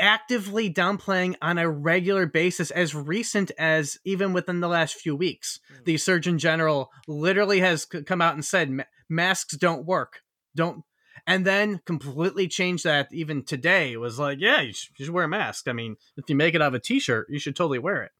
Actively 0.00 0.72
downplaying 0.72 1.36
on 1.40 1.58
a 1.58 1.70
regular 1.70 2.26
basis, 2.26 2.70
as 2.70 2.94
recent 2.94 3.52
as 3.58 3.98
even 4.04 4.32
within 4.32 4.60
the 4.60 4.68
last 4.68 4.94
few 4.94 5.14
weeks. 5.14 5.60
Hmm. 5.68 5.84
The 5.84 5.98
Surgeon 5.98 6.38
General 6.38 6.90
literally 7.06 7.60
has 7.60 7.84
come 7.84 8.20
out 8.20 8.34
and 8.34 8.44
said 8.44 8.84
masks 9.08 9.56
don't 9.56 9.86
work. 9.86 10.22
Don't 10.56 10.82
and 11.26 11.44
then 11.44 11.80
completely 11.84 12.48
changed 12.48 12.84
that 12.84 13.08
even 13.12 13.44
today 13.44 13.92
It 13.92 14.00
was 14.00 14.18
like 14.18 14.38
yeah 14.40 14.60
you 14.60 14.72
should, 14.72 14.98
you 14.98 15.04
should 15.04 15.14
wear 15.14 15.24
a 15.24 15.28
mask 15.28 15.68
i 15.68 15.72
mean 15.72 15.96
if 16.16 16.24
you 16.28 16.34
make 16.34 16.54
it 16.54 16.62
out 16.62 16.68
of 16.68 16.74
a 16.74 16.80
t-shirt 16.80 17.28
you 17.28 17.38
should 17.38 17.54
totally 17.54 17.78
wear 17.78 18.02
it 18.02 18.12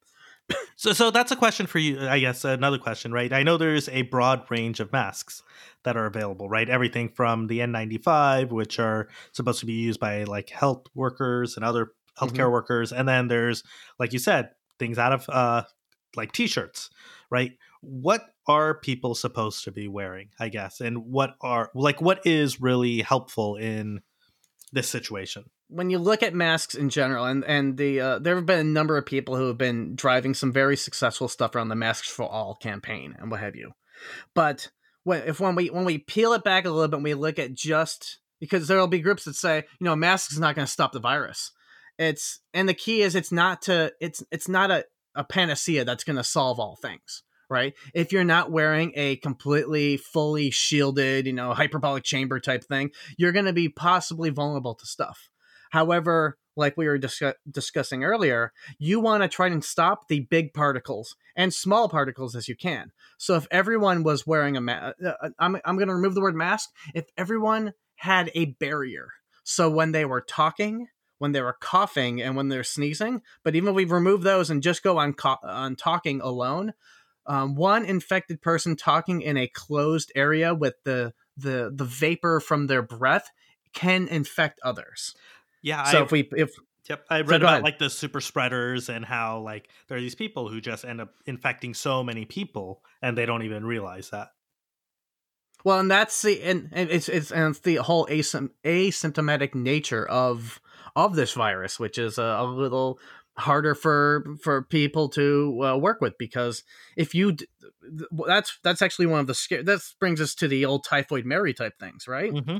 So, 0.79 0.93
so 0.93 1.11
that's 1.11 1.33
a 1.33 1.37
question 1.37 1.67
for 1.67 1.81
you. 1.81 2.07
I 2.07 2.21
guess 2.21 2.45
another 2.45 2.79
question, 2.79 3.13
right? 3.13 3.33
I 3.33 3.43
know 3.43 3.57
there's 3.57 3.89
a 3.89 4.03
broad 4.03 4.49
range 4.49 4.79
of 4.79 4.93
masks 4.93 5.43
that 5.83 5.97
are 5.97 6.07
available, 6.07 6.49
right? 6.49 6.69
Everything 6.69 7.09
from 7.09 7.49
the 7.49 7.59
N95, 7.59 8.53
which 8.53 8.79
are 8.79 9.09
supposed 9.33 9.59
to 9.59 9.67
be 9.67 9.73
used 9.73 9.99
by 9.99 10.23
like 10.23 10.51
health 10.51 10.87
workers 10.95 11.57
and 11.57 11.65
other 11.65 11.95
healthcare 12.17 12.51
workers, 12.51 12.93
and 12.93 13.09
then 13.09 13.27
there's, 13.27 13.65
like 13.99 14.13
you 14.13 14.21
said, 14.21 14.51
things 14.79 14.99
out 14.99 15.13
of 15.13 15.29
uh, 15.29 15.65
like 16.17 16.31
t-shirts, 16.31 16.91
right? 17.29 17.53
What 17.81 18.27
are 18.47 18.79
people 18.79 19.17
supposed 19.17 19.65
to 19.65 19.73
be 19.73 19.89
wearing? 19.89 20.29
I 20.39 20.49
guess, 20.49 20.81
and 20.81 21.07
what 21.07 21.35
are 21.41 21.71
like 21.75 22.01
what 22.01 22.25
is 22.25 22.61
really 22.61 23.03
helpful 23.03 23.57
in 23.57 24.01
this 24.71 24.89
situation? 24.89 25.45
when 25.69 25.91
you 25.91 25.99
look 25.99 26.23
at 26.23 26.35
masks 26.35 26.75
in 26.75 26.89
general 26.89 27.25
and 27.27 27.45
and 27.45 27.77
the 27.77 28.01
uh, 28.01 28.19
there 28.19 28.37
have 28.37 28.47
been 28.47 28.59
a 28.59 28.65
number 28.65 28.97
of 28.97 29.07
people 29.07 29.37
who 29.37 29.47
have 29.47 29.59
been 29.59 29.95
driving 29.95 30.35
some 30.35 30.53
very 30.53 30.77
successful 30.77 31.29
stuff 31.29 31.55
around 31.55 31.69
the 31.69 31.75
masks 31.75 32.09
for 32.09 32.25
all 32.25 32.55
campaign 32.55 33.15
and 33.19 33.31
what 33.31 33.41
have 33.41 33.55
you. 33.55 33.73
But 34.35 34.71
when 35.05 35.23
if 35.25 35.41
when 35.41 35.55
we 35.55 35.69
when 35.69 35.85
we 35.85 35.99
peel 35.99 36.33
it 36.33 36.45
back 36.45 36.65
a 36.65 36.71
little 36.71 36.89
bit 36.89 36.97
and 36.97 37.05
we 37.05 37.15
look 37.15 37.39
at 37.39 37.55
just 37.55 38.19
because 38.41 38.67
there 38.67 38.79
will 38.79 38.87
be 38.87 39.01
groups 39.01 39.25
that 39.25 39.35
say 39.35 39.65
you 39.79 39.85
know 39.85 39.97
masks 39.97 40.33
is 40.33 40.41
not 40.41 40.55
going 40.55 40.67
to 40.67 40.73
stop 40.73 40.93
the 40.93 41.01
virus. 41.01 41.53
It's 41.99 42.41
and 42.55 42.69
the 42.69 42.75
key 42.75 43.03
is 43.03 43.15
it's 43.15 43.33
not 43.33 43.63
to 43.63 43.93
it's 44.01 44.23
it's 44.31 44.49
not 44.49 44.71
a, 44.71 44.85
a 45.15 45.25
panacea 45.25 45.85
that's 45.85 46.05
going 46.05 46.17
to 46.17 46.25
solve 46.25 46.59
all 46.59 46.77
things 46.77 47.23
right 47.49 47.75
if 47.95 48.13
you're 48.13 48.25
not 48.25 48.51
wearing 48.51 48.93
a 48.95 49.17
completely 49.17 49.97
fully 49.97 50.51
shielded 50.51 51.27
you 51.27 51.33
know 51.33 51.53
hyperbolic 51.55 52.05
chamber 52.05 52.41
type 52.41 52.65
thing 52.65 52.91
you're 53.17 53.33
going 53.33 53.45
to 53.45 53.53
be 53.53 53.69
possibly 53.69 54.31
vulnerable 54.31 54.75
to 54.75 54.87
stuff 54.87 55.29
However, 55.71 56.39
like 56.57 56.77
we 56.77 56.87
were 56.87 56.99
discuss- 56.99 57.35
discussing 57.51 58.05
earlier, 58.05 58.53
you 58.79 59.01
want 59.01 59.23
to 59.23 59.29
try 59.29 59.47
and 59.49 59.65
stop 59.65 60.09
the 60.09 60.21
big 60.21 60.53
particles 60.55 61.17
and 61.37 61.53
small 61.53 61.89
particles 61.89 62.35
as 62.35 62.49
you 62.49 62.57
can. 62.57 62.91
So 63.17 63.35
if 63.37 63.47
everyone 63.51 64.03
was 64.03 64.27
wearing 64.27 64.57
a 64.57 64.61
mask, 64.61 64.97
uh, 65.05 65.13
uh, 65.23 65.31
I'm, 65.39 65.57
I'm 65.65 65.77
going 65.77 65.89
to 65.89 65.95
remove 65.95 66.15
the 66.15 66.21
word 66.21 66.35
mask. 66.35 66.71
If 66.95 67.07
everyone 67.17 67.75
had 67.97 68.31
a 68.35 68.47
barrier, 68.47 69.09
so 69.45 69.71
when 69.71 69.93
they 69.93 70.05
were 70.05 70.21
talking, 70.21 70.89
when 71.19 71.33
they 71.33 71.43
were 71.43 71.57
coughing, 71.61 72.23
and 72.23 72.37
when 72.37 72.49
they're 72.49 72.65
sneezing, 72.65 73.23
but 73.43 73.55
even 73.55 73.71
if 73.71 73.75
we 73.75 73.85
remove 73.85 74.23
those 74.23 74.51
and 74.51 74.63
just 74.63 74.83
go 74.83 74.99
on 74.99 75.15
co- 75.15 75.39
on 75.43 75.77
talking 75.77 76.21
alone, 76.21 76.75
um, 77.29 77.55
one 77.55 77.85
infected 77.85 78.43
person 78.43 78.75
talking 78.75 79.23
in 79.23 79.37
a 79.37 79.47
closed 79.49 80.11
area 80.17 80.55
with 80.55 80.75
the 80.85 81.13
the 81.37 81.71
the 81.75 81.85
vapor 81.85 82.41
from 82.41 82.67
their 82.67 82.83
breath 82.83 83.31
can 83.73 84.09
infect 84.09 84.61
others. 84.65 85.15
Yeah, 85.63 85.83
So 85.85 86.01
I, 86.01 86.03
if 86.05 86.11
we 86.13 86.29
if 86.37 86.51
Yep, 86.89 87.05
I 87.11 87.21
read 87.21 87.29
go 87.43 87.47
about 87.47 87.51
ahead. 87.51 87.65
like 87.65 87.79
the 87.79 87.91
super 87.91 88.21
spreaders 88.23 88.89
and 88.89 89.05
how 89.05 89.41
like 89.41 89.69
there 89.89 89.99
are 89.99 90.01
these 90.01 90.15
people 90.15 90.49
who 90.49 90.59
just 90.61 90.87
end 90.87 91.03
up 91.03 91.13
infecting 91.27 91.75
so 91.75 92.03
many 92.03 92.25
people 92.25 92.83
and 93.03 93.17
they 93.17 93.27
don't 93.27 93.43
even 93.43 93.67
realize 93.67 94.09
that. 94.11 94.29
well, 95.65 95.81
and 95.81 95.91
that's 95.91 96.23
the 96.23 96.43
and, 96.43 96.69
and 96.73 96.91
it's 96.91 97.09
it's 97.09 97.31
and 97.31 97.51
it's 97.51 97.61
the 97.61 97.77
whole 97.77 98.07
asym- 98.07 98.51
asymptomatic 98.65 99.55
nature 99.55 100.07
of 100.09 100.61
of 100.97 101.15
this 101.15 101.35
virus, 101.35 101.79
which 101.79 101.99
is 101.99 102.17
a, 102.17 102.23
a 102.23 102.45
little 102.45 102.99
harder 103.39 103.75
for 103.75 104.25
for 104.43 104.63
people 104.63 105.09
to 105.09 105.61
uh, 105.65 105.77
work 105.77 106.01
with 106.01 106.19
because 106.19 106.65
if 106.97 107.15
you 107.15 107.33
d- 107.33 107.47
that's 108.27 108.59
that's 108.63 108.83
actually 108.83 109.07
one 109.07 109.21
of 109.21 109.27
the 109.27 109.35
scare 109.35 109.63
that 109.63 109.81
brings 110.01 110.21
us 110.21 110.35
to 110.35 110.49
the 110.49 110.65
old 110.65 110.85
typhoid 110.85 111.25
Mary 111.25 111.55
type 111.55 111.79
things, 111.79 112.07
right? 112.09 112.33
Mm-hmm. 112.33 112.59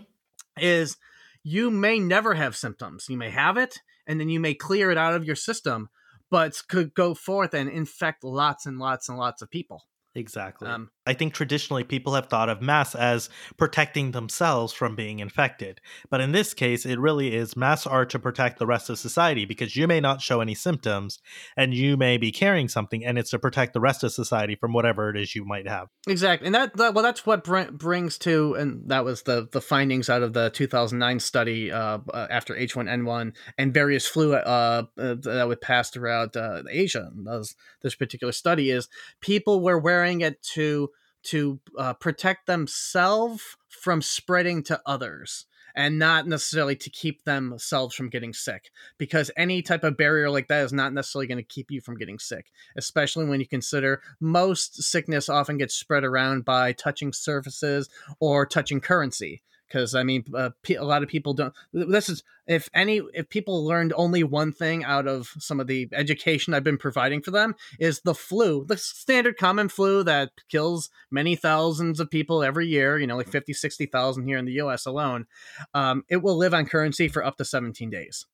is 0.57 0.97
you 1.43 1.71
may 1.71 1.99
never 1.99 2.35
have 2.35 2.57
symptoms. 2.57 3.07
You 3.09 3.17
may 3.17 3.31
have 3.31 3.57
it, 3.57 3.79
and 4.07 4.21
then 4.21 4.29
you 4.29 4.41
may 4.41 4.55
clear 4.55 4.91
it 4.91 4.99
out 4.99 5.15
of 5.15 5.25
your 5.25 5.37
system, 5.37 5.89
but 6.31 6.61
could 6.69 6.95
go 6.95 7.15
forth 7.15 7.55
and 7.55 7.69
infect 7.69 8.25
lots 8.25 8.67
and 8.67 8.79
lots 8.79 9.09
and 9.09 9.19
lots 9.19 9.43
of 9.43 9.51
people. 9.51 9.85
Exactly. 10.15 10.69
Um, 10.69 10.91
I 11.09 11.15
think 11.15 11.33
traditionally 11.33 11.85
people 11.85 12.15
have 12.15 12.27
thought 12.27 12.51
of 12.51 12.61
masks 12.61 12.95
as 12.95 13.31
protecting 13.57 14.11
themselves 14.11 14.75
from 14.75 14.95
being 14.95 15.21
infected. 15.21 15.81
But 16.11 16.21
in 16.21 16.33
this 16.33 16.53
case, 16.53 16.85
it 16.85 17.01
really 17.01 17.35
is 17.35 17.57
masks 17.57 17.87
are 17.87 18.05
to 18.05 18.19
protect 18.19 18.59
the 18.59 18.67
rest 18.67 18.91
of 18.91 18.99
society 18.99 19.47
because 19.47 19.75
you 19.75 19.89
may 19.89 20.01
not 20.01 20.21
show 20.21 20.43
any 20.43 20.55
symptoms 20.55 21.19
and 21.57 21.73
you 21.73 21.97
may 21.97 22.19
be 22.19 22.31
carrying 22.31 22.69
something, 22.69 23.03
and 23.07 23.17
it's 23.17 23.31
to 23.31 23.39
protect 23.39 23.73
the 23.73 23.81
rest 23.81 24.05
of 24.05 24.13
society 24.13 24.55
from 24.55 24.75
whatever 24.75 25.09
it 25.09 25.17
is 25.17 25.35
you 25.35 25.47
might 25.47 25.67
have. 25.67 25.89
exactly, 26.07 26.45
and 26.47 26.55
that, 26.55 26.77
that 26.77 26.93
well, 26.93 27.03
that's 27.03 27.25
what 27.25 27.43
br- 27.43 27.71
brings 27.73 28.19
to, 28.19 28.55
and 28.55 28.91
that 28.91 29.05
was 29.05 29.23
the 29.23 29.49
the 29.51 29.63
findings 29.63 30.11
out 30.11 30.23
of 30.23 30.35
the 30.35 30.51
2009 30.51 31.21
study 31.21 31.73
uh, 31.73 32.01
uh, 32.13 32.27
after 32.31 32.55
H1N1 32.55 33.35
and 33.57 33.73
various 33.73 34.07
flu 34.07 34.35
uh, 34.35 34.83
uh, 34.99 35.15
that 35.23 35.49
would 35.49 35.63
pass 35.63 35.89
throughout 35.89 36.37
uh, 36.37 36.65
Asia. 36.71 37.11
Those, 37.15 37.55
this 37.83 37.95
particular 37.95 38.33
study 38.33 38.71
is 38.71 38.89
people 39.21 39.63
were 39.63 39.79
wearing 39.79 40.21
it 40.21 40.43
to 40.55 40.91
to 41.25 41.61
uh, 41.79 41.95
protect 41.95 42.47
themselves 42.47 43.43
from 43.69 44.03
spreading 44.03 44.63
to 44.65 44.81
others 44.87 45.47
and 45.75 45.99
not 45.99 46.27
necessarily 46.27 46.75
to 46.75 46.91
keep 46.91 47.25
themselves 47.25 47.95
from 47.95 48.09
getting 48.09 48.33
sick 48.33 48.71
because 48.99 49.31
any 49.37 49.63
type 49.63 49.85
of 49.85 49.97
barrier 49.97 50.31
like 50.31 50.49
that 50.49 50.65
is 50.65 50.73
not 50.73 50.93
necessarily 50.93 51.27
going 51.27 51.39
to 51.39 51.43
keep 51.43 51.71
you 51.71 51.81
from 51.81 51.97
getting 51.97 52.19
sick 52.19 52.47
especially 52.77 53.27
when 53.27 53.41
you 53.41 53.47
consider 53.47 54.03
most 54.21 54.83
sickness 54.83 55.29
often 55.29 55.59
gets 55.59 55.75
spread 55.75 56.05
around 56.05 56.45
by 56.45 56.73
touching 56.73 57.13
surfaces 57.13 57.89
or 58.19 58.47
touching 58.47 58.81
currency 58.81 59.43
because 59.69 59.95
i 59.95 60.03
mean 60.03 60.25
uh, 60.35 60.51
a 60.71 60.85
lot 60.85 61.03
of 61.03 61.09
people 61.09 61.35
don't 61.35 61.55
this 61.73 62.09
is 62.09 62.23
if 62.47 62.69
any 62.75 63.01
if 63.15 63.29
people 63.29 63.65
learned 63.65 63.93
only 63.97 64.23
one 64.25 64.53
thing 64.53 64.83
out 64.85 65.07
of 65.07 65.29
some 65.39 65.61
of 65.61 65.67
the 65.67 65.89
education 65.93 66.55
i've 66.55 66.65
been 66.65 66.79
providing 66.79 67.21
for 67.21 67.31
them 67.31 67.55
is 67.79 68.01
the 68.01 68.15
flu 68.15 68.65
the 68.65 68.77
standard 68.77 69.37
common 69.37 69.69
flu 69.69 70.03
that 70.03 70.31
kills 70.49 70.91
many 71.11 71.37
thousands 71.37 72.01
of 72.01 72.11
people 72.11 72.43
every 72.43 72.67
year 72.67 72.99
you 72.99 73.07
know 73.07 73.17
like 73.17 73.29
50 73.29 73.53
60,000 73.53 74.27
here 74.27 74.39
in 74.39 74.45
the 74.45 74.53
US 74.53 74.87
alone 74.87 75.27
um, 75.75 76.05
it 76.09 76.23
will 76.23 76.37
live 76.37 76.55
on 76.55 76.67
currency 76.67 77.09
for 77.09 77.25
up 77.25 77.37
to 77.37 77.45
17 77.45 77.91
days 77.91 78.27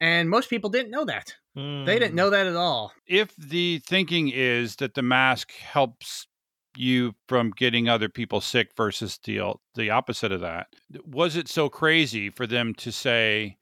and 0.00 0.30
most 0.30 0.48
people 0.48 0.70
didn't 0.70 0.90
know 0.90 1.04
that. 1.04 1.34
They 1.54 1.60
Hmm. 1.60 1.84
didn't 1.86 2.14
know 2.14 2.30
that 2.30 2.46
at 2.46 2.56
all. 2.56 2.92
if 3.06 3.34
the 3.36 3.78
thinking 3.86 4.30
is 4.34 4.76
that 4.76 4.94
the 4.94 5.02
mask 5.02 5.52
helps 5.52 6.26
you 6.76 7.14
from 7.28 7.50
getting 7.50 7.88
other 7.88 8.08
people 8.08 8.40
sick 8.40 8.70
versus 8.76 9.18
the 9.24 9.54
the 9.74 9.90
opposite 9.90 10.32
of 10.32 10.40
that? 10.40 10.68
Was 11.06 11.36
it 11.36 11.48
so 11.48 11.68
crazy 11.68 12.30
for 12.30 12.46
them 12.46 12.74
to 12.74 12.92
say 12.92 13.58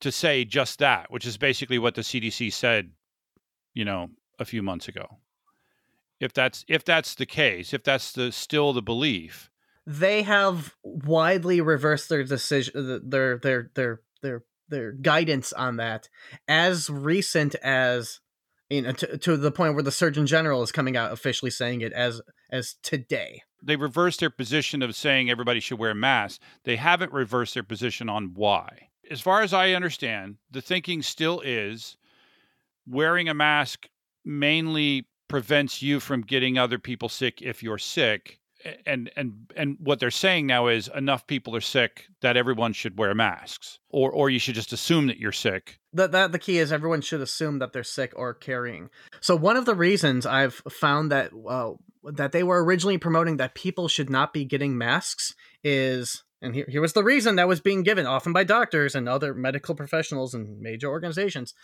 to 0.00 0.12
say 0.12 0.44
just 0.44 0.78
that 0.78 1.10
which 1.10 1.26
is 1.26 1.36
basically 1.36 1.78
what 1.78 1.94
the 1.94 2.02
CDC 2.02 2.52
said 2.52 2.90
you 3.74 3.84
know 3.84 4.10
a 4.38 4.44
few 4.44 4.62
months 4.62 4.88
ago? 4.88 5.18
If 6.20 6.32
that's 6.32 6.64
if 6.68 6.84
that's 6.84 7.14
the 7.14 7.26
case 7.26 7.72
if 7.74 7.82
that's 7.82 8.12
the 8.12 8.32
still 8.32 8.72
the 8.72 8.82
belief. 8.82 9.50
They 9.88 10.22
have 10.22 10.74
widely 10.82 11.60
reversed 11.60 12.08
their 12.08 12.24
decision, 12.24 13.02
their 13.08 13.38
their 13.38 13.70
their 13.74 14.00
their 14.20 14.44
their 14.68 14.92
guidance 14.92 15.52
on 15.52 15.76
that, 15.76 16.08
as 16.48 16.90
recent 16.90 17.54
as 17.56 18.20
you 18.70 18.82
know 18.82 18.92
to, 18.92 19.18
to 19.18 19.36
the 19.36 19.50
point 19.50 19.74
where 19.74 19.82
the 19.82 19.90
Surgeon 19.92 20.26
General 20.26 20.62
is 20.62 20.72
coming 20.72 20.96
out 20.96 21.12
officially 21.12 21.50
saying 21.50 21.80
it 21.80 21.92
as 21.92 22.20
as 22.50 22.76
today. 22.82 23.42
they 23.62 23.76
reversed 23.76 24.20
their 24.20 24.30
position 24.30 24.82
of 24.82 24.94
saying 24.94 25.30
everybody 25.30 25.60
should 25.60 25.78
wear 25.78 25.94
masks. 25.94 26.38
They 26.64 26.76
haven't 26.76 27.12
reversed 27.12 27.54
their 27.54 27.62
position 27.62 28.08
on 28.08 28.32
why. 28.34 28.88
As 29.10 29.20
far 29.20 29.42
as 29.42 29.52
I 29.52 29.72
understand, 29.72 30.36
the 30.50 30.60
thinking 30.60 31.02
still 31.02 31.40
is 31.40 31.96
wearing 32.86 33.28
a 33.28 33.34
mask 33.34 33.88
mainly 34.24 35.06
prevents 35.28 35.82
you 35.82 36.00
from 36.00 36.22
getting 36.22 36.58
other 36.58 36.78
people 36.78 37.08
sick 37.08 37.42
if 37.42 37.62
you're 37.62 37.78
sick. 37.78 38.40
And 38.84 39.10
and 39.16 39.50
and 39.56 39.76
what 39.80 40.00
they're 40.00 40.10
saying 40.10 40.46
now 40.46 40.66
is 40.66 40.88
enough 40.94 41.26
people 41.26 41.54
are 41.54 41.60
sick 41.60 42.06
that 42.20 42.36
everyone 42.36 42.72
should 42.72 42.98
wear 42.98 43.14
masks, 43.14 43.78
or 43.90 44.10
or 44.10 44.30
you 44.30 44.38
should 44.38 44.54
just 44.54 44.72
assume 44.72 45.06
that 45.06 45.18
you're 45.18 45.32
sick. 45.32 45.78
that 45.92 46.12
that 46.12 46.32
the 46.32 46.38
key 46.38 46.58
is 46.58 46.72
everyone 46.72 47.00
should 47.00 47.20
assume 47.20 47.58
that 47.58 47.72
they're 47.72 47.84
sick 47.84 48.12
or 48.16 48.34
carrying. 48.34 48.90
So 49.20 49.36
one 49.36 49.56
of 49.56 49.64
the 49.64 49.74
reasons 49.74 50.26
I've 50.26 50.62
found 50.68 51.12
that 51.12 51.30
uh, 51.48 51.72
that 52.04 52.32
they 52.32 52.42
were 52.42 52.64
originally 52.64 52.98
promoting 52.98 53.36
that 53.36 53.54
people 53.54 53.88
should 53.88 54.10
not 54.10 54.32
be 54.32 54.44
getting 54.44 54.78
masks 54.78 55.34
is 55.62 56.22
and 56.42 56.54
here, 56.54 56.66
here 56.68 56.80
was 56.80 56.92
the 56.92 57.02
reason 57.02 57.36
that 57.36 57.48
was 57.48 57.60
being 57.60 57.82
given 57.82 58.06
often 58.06 58.32
by 58.32 58.44
doctors 58.44 58.94
and 58.94 59.08
other 59.08 59.34
medical 59.34 59.74
professionals 59.74 60.34
and 60.34 60.60
major 60.60 60.88
organizations 60.88 61.54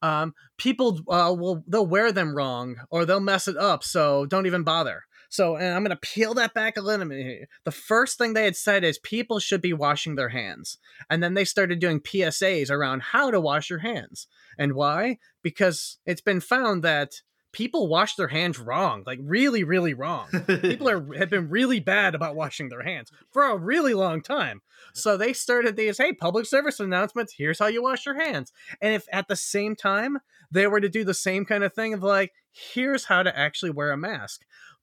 um, 0.00 0.34
people 0.58 1.00
uh, 1.08 1.34
will 1.36 1.62
they'll 1.66 1.86
wear 1.86 2.12
them 2.12 2.34
wrong 2.34 2.76
or 2.90 3.04
they'll 3.04 3.20
mess 3.20 3.46
it 3.46 3.56
up 3.56 3.84
so 3.84 4.26
don't 4.26 4.46
even 4.46 4.62
bother 4.62 5.02
so 5.32 5.56
and 5.56 5.74
i'm 5.74 5.82
going 5.82 5.96
to 5.96 5.96
peel 5.96 6.34
that 6.34 6.54
back 6.54 6.76
a 6.76 6.80
little 6.80 7.06
bit 7.06 7.48
the 7.64 7.70
first 7.70 8.18
thing 8.18 8.34
they 8.34 8.44
had 8.44 8.56
said 8.56 8.84
is 8.84 8.98
people 8.98 9.38
should 9.38 9.62
be 9.62 9.72
washing 9.72 10.14
their 10.14 10.28
hands 10.28 10.78
and 11.10 11.22
then 11.22 11.34
they 11.34 11.44
started 11.44 11.78
doing 11.78 12.00
psas 12.00 12.70
around 12.70 13.02
how 13.02 13.30
to 13.30 13.40
wash 13.40 13.70
your 13.70 13.80
hands 13.80 14.26
and 14.58 14.74
why 14.74 15.18
because 15.42 15.98
it's 16.06 16.20
been 16.20 16.40
found 16.40 16.82
that 16.84 17.22
people 17.52 17.86
wash 17.86 18.14
their 18.16 18.28
hands 18.28 18.58
wrong 18.58 19.02
like 19.06 19.18
really 19.22 19.62
really 19.62 19.94
wrong 19.94 20.26
people 20.60 20.88
are 20.88 21.14
have 21.16 21.30
been 21.30 21.48
really 21.48 21.80
bad 21.80 22.14
about 22.14 22.34
washing 22.34 22.68
their 22.68 22.82
hands 22.82 23.10
for 23.30 23.44
a 23.44 23.56
really 23.56 23.94
long 23.94 24.22
time. 24.22 24.60
So 24.94 25.16
they 25.16 25.32
started 25.32 25.76
these 25.76 25.98
hey 25.98 26.12
public 26.12 26.46
service 26.46 26.80
announcements. 26.80 27.34
Here's 27.36 27.58
how 27.58 27.66
you 27.66 27.82
wash 27.82 28.06
your 28.06 28.20
hands. 28.20 28.52
And 28.80 28.94
if 28.94 29.06
at 29.12 29.28
the 29.28 29.36
same 29.36 29.76
time 29.76 30.18
they 30.50 30.66
were 30.66 30.80
to 30.80 30.88
do 30.88 31.04
the 31.04 31.14
same 31.14 31.44
kind 31.44 31.62
of 31.62 31.72
thing 31.72 31.94
of 31.94 32.02
like 32.02 32.32
here's 32.50 33.04
how 33.04 33.22
to 33.22 33.38
actually 33.38 33.70
wear 33.70 33.92
a 33.92 33.96
mask, 33.96 34.42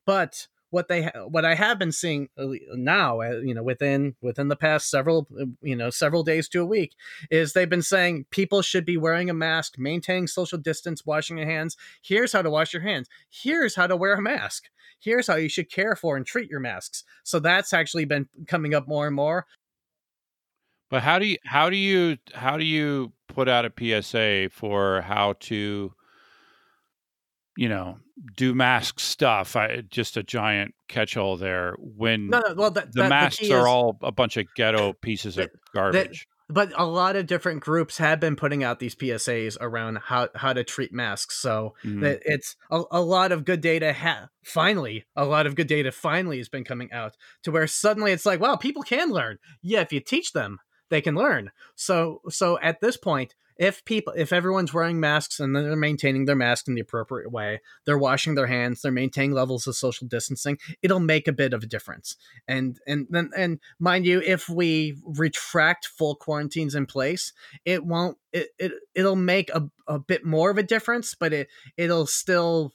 but 0.10 0.48
what 0.72 0.88
they 0.88 1.04
ha- 1.04 1.26
what 1.28 1.46
I 1.46 1.54
have 1.54 1.78
been 1.78 1.92
seeing 1.92 2.30
uh, 2.36 2.48
now, 2.74 3.22
uh, 3.22 3.42
you 3.44 3.54
know, 3.54 3.62
within 3.62 4.16
within 4.24 4.48
the 4.48 4.56
past 4.56 4.90
several 4.90 5.28
uh, 5.40 5.46
you 5.62 5.76
know 5.76 5.92
several 5.92 6.24
days 6.24 6.50
to 6.50 6.62
a 6.62 6.66
week, 6.66 6.96
is 7.30 7.54
they've 7.54 7.70
been 7.70 7.84
saying 7.84 8.26
people 8.32 8.64
should 8.64 8.86
be 8.86 8.98
wearing 8.98 9.30
a 9.30 9.36
mask, 9.36 9.76
maintaining 9.78 10.26
social 10.26 10.58
distance, 10.58 11.06
washing 11.06 11.38
your 11.38 11.46
hands. 11.46 11.78
Here's 12.02 12.34
how 12.34 12.42
to 12.42 12.50
wash 12.50 12.74
your 12.74 12.82
hands. 12.82 13.08
Here's 13.30 13.76
how 13.76 13.86
to 13.86 13.96
wear 13.96 14.16
a 14.16 14.22
mask 14.22 14.64
here's 15.02 15.28
how 15.28 15.36
you 15.36 15.48
should 15.48 15.72
care 15.72 15.96
for 15.96 16.18
and 16.18 16.26
treat 16.26 16.50
your 16.50 16.60
masks. 16.60 17.06
So 17.24 17.40
that's 17.40 17.72
actually 17.72 18.04
been 18.04 18.28
coming 18.48 18.74
up 18.74 18.86
more 18.86 19.08
and 19.08 19.16
more. 19.16 19.46
But 20.90 21.04
how 21.04 21.20
do 21.20 21.28
you 21.28 21.38
how 21.46 21.70
do 21.70 21.78
you 21.78 22.18
how 22.34 22.58
do 22.58 22.66
you 22.66 23.14
put 23.28 23.48
out 23.48 23.64
a 23.64 24.02
PSA 24.02 24.50
for 24.52 25.02
how 25.02 25.36
to 25.42 25.94
you 27.60 27.68
know 27.70 27.98
do 28.36 28.54
mask 28.54 29.00
stuff? 29.00 29.56
I, 29.56 29.82
just 29.90 30.18
a 30.18 30.24
giant 30.24 30.74
catch-all 30.88 31.38
there. 31.38 31.76
When 31.80 32.30
No, 32.30 32.40
no 32.48 32.54
well, 32.56 32.72
that, 32.72 32.94
the 32.94 33.04
that- 33.04 33.10
masks 33.10 33.40
key 33.40 33.52
are 33.54 33.60
is- 33.60 33.66
all 33.66 33.98
a 34.02 34.12
bunch 34.12 34.38
of 34.38 34.46
ghetto 34.56 34.94
pieces 34.94 35.38
of 35.38 35.50
garbage. 35.74 36.28
but 36.50 36.72
a 36.76 36.86
lot 36.86 37.16
of 37.16 37.28
different 37.28 37.62
groups 37.62 37.98
have 37.98 38.20
been 38.20 38.36
putting 38.36 38.64
out 38.64 38.80
these 38.80 38.96
PSAs 38.96 39.56
around 39.62 40.00
how 40.06 40.30
how 40.36 40.52
to 40.54 40.64
treat 40.64 40.92
masks. 40.94 41.36
So 41.38 41.76
Mhm. 41.86 42.20
it's 42.26 42.56
a, 42.72 42.82
a 42.92 43.02
lot 43.02 43.32
of 43.32 43.46
good 43.46 43.62
data. 43.62 43.94
Ha- 43.94 44.30
finally, 44.44 45.06
a 45.16 45.26
lot 45.26 45.46
of 45.46 45.56
good 45.56 45.68
data 45.68 45.92
finally 45.92 46.38
has 46.40 46.50
been 46.50 46.64
coming 46.64 46.92
out 46.92 47.16
to 47.44 47.52
where 47.52 47.68
suddenly 47.68 48.12
it's 48.12 48.26
like, 48.26 48.40
wow, 48.40 48.56
people 48.56 48.84
can 48.84 49.10
learn. 49.12 49.38
Yeah, 49.62 49.82
if 49.82 49.94
you 49.94 50.00
teach 50.00 50.34
them, 50.34 50.60
they 50.90 51.02
can 51.02 51.16
learn. 51.16 51.52
So 51.76 52.22
so 52.30 52.58
at 52.62 52.82
this 52.82 52.98
point, 52.98 53.36
if 53.60 53.84
people 53.84 54.14
if 54.16 54.32
everyone's 54.32 54.74
wearing 54.74 55.02
masks 55.02 55.40
and 55.40 55.54
they're 55.54 55.76
maintaining 55.76 56.24
their 56.26 56.36
mask 56.36 56.70
in 56.70 56.76
the 56.76 56.82
appropriate 56.82 57.30
way, 57.30 57.60
they're 57.86 57.98
washing 57.98 58.36
their 58.36 58.48
hands, 58.48 58.82
they're 58.82 58.92
maintaining 58.92 59.34
levels 59.34 59.68
of 59.68 59.76
social 59.76 60.08
distancing, 60.08 60.58
it'll 60.82 61.02
make 61.02 61.28
a 61.28 61.34
bit 61.34 61.54
of 61.54 61.62
a 61.62 61.68
difference. 61.68 62.16
And 62.48 62.80
and 62.88 63.06
then 63.10 63.32
and 63.36 63.60
mind 63.78 64.06
you, 64.06 64.22
if 64.22 64.48
we 64.48 64.98
retract 65.04 65.88
full 65.88 66.16
quarantines 66.16 66.74
in 66.74 66.86
place, 66.86 67.34
it 67.66 67.86
won't 67.86 68.18
it, 68.32 68.48
it 68.58 68.72
it'll 68.96 69.18
make 69.18 69.50
a, 69.50 69.70
a 69.88 70.00
bit 70.00 70.26
more 70.26 70.50
of 70.50 70.58
a 70.58 70.64
difference, 70.64 71.14
but 71.14 71.34
it 71.34 71.50
it'll 71.76 72.08
still 72.08 72.74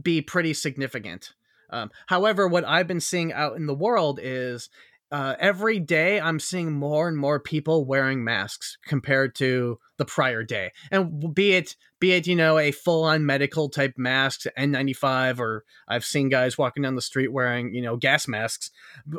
be 0.00 0.20
pretty 0.20 0.52
significant. 0.52 1.32
Um, 1.70 1.90
however, 2.08 2.46
what 2.46 2.64
I've 2.64 2.86
been 2.86 3.00
seeing 3.00 3.32
out 3.32 3.56
in 3.56 3.66
the 3.66 3.74
world 3.74 4.20
is 4.22 4.68
uh, 5.12 5.36
every 5.38 5.78
day 5.78 6.20
I'm 6.20 6.40
seeing 6.40 6.72
more 6.72 7.08
and 7.08 7.16
more 7.16 7.38
people 7.38 7.84
wearing 7.84 8.24
masks 8.24 8.76
compared 8.86 9.34
to 9.36 9.78
the 9.98 10.04
prior 10.04 10.42
day, 10.42 10.72
and 10.90 11.34
be 11.34 11.52
it 11.52 11.76
be 12.00 12.12
it 12.12 12.26
you 12.26 12.34
know 12.34 12.58
a 12.58 12.72
full 12.72 13.04
on 13.04 13.24
medical 13.24 13.68
type 13.68 13.94
mask, 13.96 14.42
N95, 14.58 15.38
or 15.38 15.64
I've 15.86 16.04
seen 16.04 16.28
guys 16.28 16.58
walking 16.58 16.82
down 16.82 16.96
the 16.96 17.02
street 17.02 17.32
wearing 17.32 17.72
you 17.72 17.82
know 17.82 17.96
gas 17.96 18.26
masks, 18.26 18.70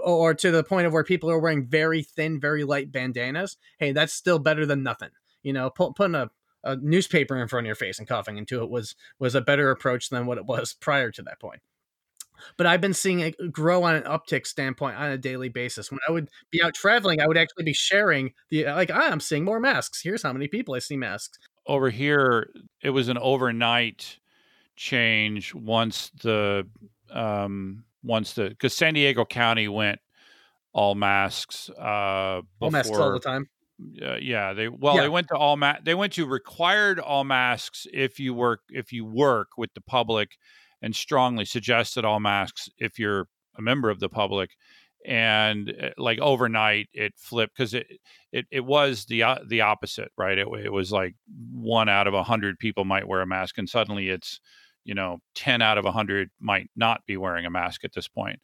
or 0.03 0.33
to 0.33 0.51
the 0.51 0.63
point 0.63 0.87
of 0.87 0.93
where 0.93 1.03
people 1.03 1.31
are 1.31 1.39
wearing 1.39 1.65
very 1.65 2.03
thin, 2.03 2.39
very 2.39 2.63
light 2.63 2.91
bandanas. 2.91 3.57
Hey, 3.79 3.93
that's 3.93 4.13
still 4.13 4.39
better 4.39 4.65
than 4.65 4.83
nothing. 4.83 5.09
You 5.41 5.53
know, 5.53 5.69
pu- 5.69 5.93
putting 5.93 6.15
a 6.15 6.29
a 6.63 6.75
newspaper 6.75 7.37
in 7.37 7.47
front 7.47 7.65
of 7.65 7.67
your 7.67 7.75
face 7.75 7.97
and 7.97 8.07
coughing 8.07 8.37
into 8.37 8.61
it 8.61 8.69
was 8.69 8.95
was 9.19 9.35
a 9.35 9.41
better 9.41 9.71
approach 9.71 10.09
than 10.09 10.25
what 10.25 10.37
it 10.37 10.45
was 10.45 10.73
prior 10.73 11.11
to 11.11 11.21
that 11.21 11.39
point. 11.39 11.61
But 12.57 12.67
I've 12.67 12.81
been 12.81 12.93
seeing 12.93 13.19
it 13.21 13.35
grow 13.51 13.83
on 13.83 13.95
an 13.95 14.03
uptick 14.03 14.45
standpoint 14.47 14.97
on 14.97 15.09
a 15.11 15.17
daily 15.17 15.49
basis. 15.49 15.91
When 15.91 15.99
I 16.07 16.11
would 16.11 16.29
be 16.51 16.61
out 16.61 16.73
traveling, 16.73 17.21
I 17.21 17.27
would 17.27 17.37
actually 17.37 17.63
be 17.65 17.73
sharing 17.73 18.33
the 18.49 18.65
like, 18.65 18.91
ah, 18.93 19.09
I'm 19.11 19.19
seeing 19.19 19.43
more 19.43 19.59
masks. 19.59 20.01
Here's 20.01 20.23
how 20.23 20.33
many 20.33 20.47
people 20.47 20.75
I 20.75 20.79
see 20.79 20.97
masks. 20.97 21.37
Over 21.65 21.89
here, 21.89 22.49
it 22.81 22.91
was 22.91 23.09
an 23.09 23.17
overnight 23.17 24.19
change 24.75 25.53
once 25.55 26.11
the 26.21 26.67
um 27.11 27.83
once 28.03 28.33
the 28.33 28.49
because 28.49 28.73
San 28.73 28.93
Diego 28.93 29.25
County 29.25 29.67
went 29.67 29.99
all 30.73 30.93
masks 30.93 31.69
uh 31.77 32.41
All 32.59 32.71
masks 32.71 32.91
all 32.91 33.11
the 33.11 33.17
before 33.17 33.19
time. 33.19 33.49
uh, 34.05 34.17
yeah 34.21 34.53
they 34.53 34.67
well 34.67 34.95
Yeah. 34.95 35.01
they 35.01 35.09
went 35.09 35.27
to 35.29 35.35
all 35.35 35.57
ma- 35.57 35.77
they 35.83 35.95
went 35.95 36.13
to 36.13 36.27
required 36.27 36.99
all 36.99 37.23
masks 37.23 37.87
if 37.91 38.19
you 38.19 38.33
work 38.35 38.59
if 38.69 38.91
you 38.93 39.03
work 39.03 39.49
with 39.57 39.73
the 39.73 39.81
public 39.81 40.37
and 40.81 40.95
strongly 40.95 41.45
suggested 41.45 42.05
all 42.05 42.19
masks 42.19 42.69
if 42.77 42.99
you're 42.99 43.27
a 43.57 43.61
member 43.61 43.89
of 43.89 43.99
the 43.99 44.09
public 44.09 44.51
and 45.05 45.73
uh, 45.81 45.89
like 45.97 46.19
overnight 46.19 46.89
it 46.93 47.13
flipped 47.15 47.55
because 47.55 47.73
it, 47.73 47.87
it 48.31 48.45
it 48.51 48.65
was 48.65 49.05
the 49.05 49.23
uh, 49.23 49.39
the 49.47 49.61
opposite 49.61 50.11
right? 50.17 50.37
It, 50.37 50.47
it 50.63 50.71
was 50.71 50.91
like 50.91 51.15
one 51.53 51.89
out 51.89 52.07
of 52.07 52.13
a 52.13 52.23
hundred 52.23 52.59
people 52.59 52.85
might 52.85 53.07
wear 53.07 53.21
a 53.21 53.27
mask 53.27 53.57
and 53.57 53.69
suddenly 53.69 54.09
it's 54.09 54.39
you 54.83 54.93
know 54.93 55.19
10 55.35 55.61
out 55.61 55.77
of 55.77 55.85
a 55.85 55.91
hundred 55.91 56.29
might 56.39 56.69
not 56.75 57.01
be 57.05 57.17
wearing 57.17 57.45
a 57.45 57.49
mask 57.49 57.83
at 57.83 57.93
this 57.93 58.07
point 58.07 58.39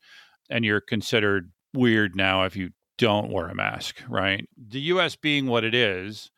and 0.50 0.64
you're 0.64 0.82
considered 0.82 1.52
weird 1.74 2.16
now 2.16 2.44
if 2.44 2.56
you 2.56 2.70
don't 2.98 3.32
wear 3.32 3.48
a 3.48 3.56
mask 3.56 4.02
right? 4.08 4.48
The 4.70 4.80
us 4.80 5.16
being 5.16 5.48
what 5.48 5.64
it 5.64 5.76
is 5.76 6.32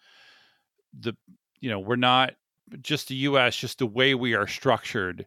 the 0.98 1.14
you 1.60 1.70
know 1.70 1.80
we're 1.80 1.96
not 1.96 2.34
just 2.82 3.10
the 3.10 3.16
us 3.16 3.56
just 3.56 3.80
the 3.80 3.86
way 3.86 4.16
we 4.16 4.34
are 4.34 4.48
structured 4.48 5.26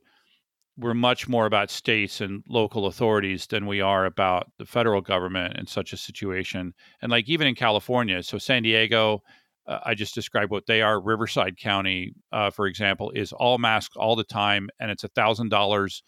we're 0.79 0.95
much 0.95 1.29
more 1.29 1.47
about 1.47 1.71
states 1.71 2.21
and 2.21 2.45
local 2.49 2.87
authorities 2.87 3.47
than 3.47 3.67
we 3.67 3.81
are 3.81 4.07
about 4.07 4.51
the 4.59 4.65
federal 4.65 5.01
government 5.01 5.57
in 5.59 5.67
such 5.67 5.93
a 5.93 5.97
situation. 5.97 6.73
And 7.03 7.11
like 7.11 7.29
even 7.29 7.49
in 7.49 7.57
California, 7.57 8.23
so 8.23 8.39
San 8.39 8.63
Diego, 8.63 9.23
uh, 9.67 9.81
I 9.85 9.95
just 9.95 10.15
described 10.15 10.53
what 10.53 10.67
they 10.67 10.81
are. 10.81 11.01
Riverside 11.01 11.59
County, 11.59 12.13
uh, 12.33 12.51
for 12.51 12.67
example, 12.67 13.11
is 13.11 13.33
all 13.33 13.59
masks 13.59 13.97
all 13.97 14.15
the 14.15 14.25
time, 14.25 14.69
and 14.79 14.91
it's 14.91 15.05
a 15.05 15.09
thousand 15.09 15.49
dollars 15.49 16.03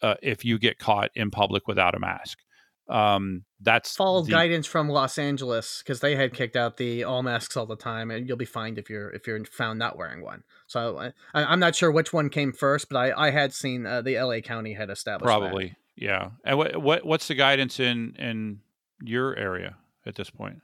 uh, 0.00 0.14
if 0.22 0.44
you 0.44 0.58
get 0.58 0.78
caught 0.78 1.10
in 1.16 1.30
public 1.30 1.66
without 1.66 1.96
a 1.96 1.98
mask. 1.98 2.38
Um, 2.88 3.44
that's 3.60 3.96
Follow 3.96 4.22
the- 4.22 4.30
guidance 4.30 4.66
from 4.66 4.88
Los 4.88 5.18
Angeles 5.18 5.82
because 5.82 6.00
they 6.00 6.16
had 6.16 6.32
kicked 6.32 6.56
out 6.56 6.76
the 6.76 7.04
all 7.04 7.22
masks 7.22 7.56
all 7.56 7.66
the 7.66 7.76
time, 7.76 8.10
and 8.10 8.26
you'll 8.26 8.36
be 8.38 8.44
fined 8.44 8.78
if 8.78 8.88
you're 8.88 9.10
if 9.10 9.26
you're 9.26 9.44
found 9.44 9.78
not 9.78 9.96
wearing 9.98 10.22
one. 10.22 10.42
So 10.66 10.98
I, 10.98 11.06
I- 11.34 11.44
I'm 11.44 11.60
not 11.60 11.74
sure 11.74 11.90
which 11.90 12.12
one 12.12 12.30
came 12.30 12.52
first, 12.52 12.88
but 12.88 12.96
I, 12.98 13.26
I 13.28 13.30
had 13.30 13.52
seen 13.52 13.84
uh, 13.84 14.00
the 14.02 14.18
LA 14.18 14.40
County 14.40 14.74
had 14.74 14.90
established 14.90 15.26
that. 15.26 15.38
Probably, 15.38 15.76
yeah. 15.96 16.30
And 16.44 16.56
what 16.56 16.80
what 16.80 17.04
what's 17.04 17.28
the 17.28 17.34
guidance 17.34 17.78
in 17.78 18.14
in 18.18 18.60
your 19.02 19.36
area 19.36 19.76
at 20.06 20.14
this 20.14 20.30
point? 20.30 20.62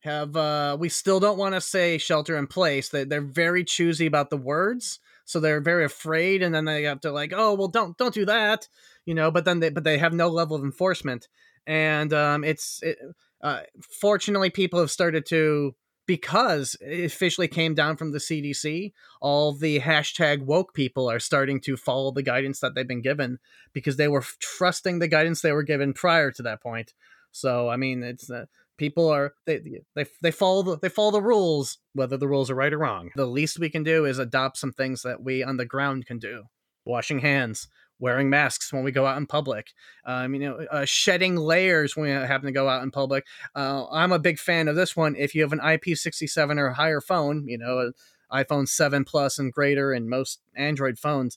Have 0.00 0.34
uh 0.36 0.76
we 0.78 0.88
still 0.88 1.20
don't 1.20 1.38
want 1.38 1.54
to 1.54 1.60
say 1.60 1.98
shelter 1.98 2.36
in 2.36 2.46
place 2.46 2.88
they, 2.88 3.04
they're 3.04 3.20
very 3.20 3.64
choosy 3.64 4.06
about 4.06 4.30
the 4.30 4.36
words 4.36 4.98
so 5.24 5.38
they're 5.38 5.60
very 5.60 5.84
afraid 5.84 6.42
and 6.42 6.54
then 6.54 6.64
they 6.64 6.84
have 6.84 7.00
to 7.00 7.10
like 7.10 7.32
oh 7.34 7.54
well 7.54 7.68
don't 7.68 7.96
don't 7.98 8.14
do 8.14 8.24
that 8.24 8.68
you 9.04 9.14
know 9.14 9.30
but 9.30 9.44
then 9.44 9.60
they 9.60 9.70
but 9.70 9.84
they 9.84 9.98
have 9.98 10.12
no 10.12 10.28
level 10.28 10.56
of 10.56 10.64
enforcement 10.64 11.28
and 11.66 12.12
um 12.12 12.44
it's 12.44 12.80
it, 12.82 12.98
uh 13.42 13.60
fortunately 14.00 14.50
people 14.50 14.80
have 14.80 14.90
started 14.90 15.26
to 15.26 15.74
because 16.10 16.76
it 16.80 17.04
officially 17.04 17.46
came 17.46 17.72
down 17.72 17.96
from 17.96 18.10
the 18.10 18.18
CDC, 18.18 18.92
all 19.20 19.52
the 19.52 19.78
hashtag 19.78 20.42
woke 20.42 20.74
people 20.74 21.08
are 21.08 21.20
starting 21.20 21.60
to 21.60 21.76
follow 21.76 22.10
the 22.10 22.20
guidance 22.20 22.58
that 22.58 22.74
they've 22.74 22.88
been 22.88 23.00
given 23.00 23.38
because 23.72 23.96
they 23.96 24.08
were 24.08 24.24
trusting 24.40 24.98
the 24.98 25.06
guidance 25.06 25.40
they 25.40 25.52
were 25.52 25.62
given 25.62 25.92
prior 25.92 26.32
to 26.32 26.42
that 26.42 26.60
point. 26.60 26.94
So 27.30 27.68
I 27.68 27.76
mean, 27.76 28.02
it's 28.02 28.28
uh, 28.28 28.46
people 28.80 29.10
are 29.10 29.34
they 29.44 29.60
they 29.94 30.06
they 30.22 30.30
follow 30.30 30.62
the 30.62 30.78
they 30.78 30.88
follow 30.88 31.10
the 31.10 31.22
rules 31.22 31.78
whether 31.92 32.16
the 32.16 32.26
rules 32.26 32.50
are 32.50 32.54
right 32.54 32.72
or 32.72 32.78
wrong. 32.78 33.10
The 33.14 33.26
least 33.26 33.60
we 33.60 33.68
can 33.68 33.84
do 33.84 34.06
is 34.06 34.18
adopt 34.18 34.56
some 34.56 34.72
things 34.72 35.02
that 35.02 35.22
we 35.22 35.44
on 35.44 35.58
the 35.58 35.66
ground 35.66 36.06
can 36.06 36.18
do: 36.18 36.44
washing 36.86 37.18
hands, 37.18 37.68
wearing 37.98 38.30
masks 38.30 38.72
when 38.72 38.82
we 38.82 38.90
go 38.90 39.04
out 39.04 39.18
in 39.18 39.26
public, 39.26 39.74
um, 40.06 40.32
you 40.34 40.40
know, 40.40 40.66
uh, 40.72 40.86
shedding 40.86 41.36
layers 41.36 41.94
when 41.94 42.06
we 42.06 42.26
happen 42.26 42.46
to 42.46 42.52
go 42.52 42.70
out 42.70 42.82
in 42.82 42.90
public. 42.90 43.26
Uh, 43.54 43.84
I'm 43.92 44.12
a 44.12 44.18
big 44.18 44.38
fan 44.38 44.66
of 44.66 44.76
this 44.76 44.96
one. 44.96 45.14
If 45.14 45.34
you 45.34 45.42
have 45.42 45.52
an 45.52 45.60
IP67 45.60 46.56
or 46.56 46.70
higher 46.70 47.02
phone, 47.02 47.46
you 47.46 47.58
know, 47.58 47.92
iPhone 48.32 48.66
7 48.66 49.04
Plus 49.04 49.38
and 49.38 49.52
greater, 49.52 49.92
and 49.92 50.08
most 50.08 50.40
Android 50.56 50.98
phones 50.98 51.36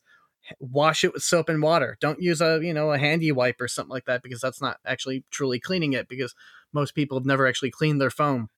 wash 0.59 1.03
it 1.03 1.13
with 1.13 1.23
soap 1.23 1.49
and 1.49 1.61
water. 1.61 1.97
Don't 1.99 2.21
use 2.21 2.41
a 2.41 2.59
you 2.61 2.73
know 2.73 2.91
a 2.91 2.97
handy 2.97 3.31
wipe 3.31 3.59
or 3.59 3.67
something 3.67 3.91
like 3.91 4.05
that 4.05 4.23
because 4.23 4.39
that's 4.39 4.61
not 4.61 4.77
actually 4.85 5.23
truly 5.29 5.59
cleaning 5.59 5.93
it 5.93 6.07
because 6.07 6.35
most 6.73 6.95
people 6.95 7.17
have 7.17 7.25
never 7.25 7.47
actually 7.47 7.71
cleaned 7.71 8.01
their 8.01 8.09
phone. 8.09 8.49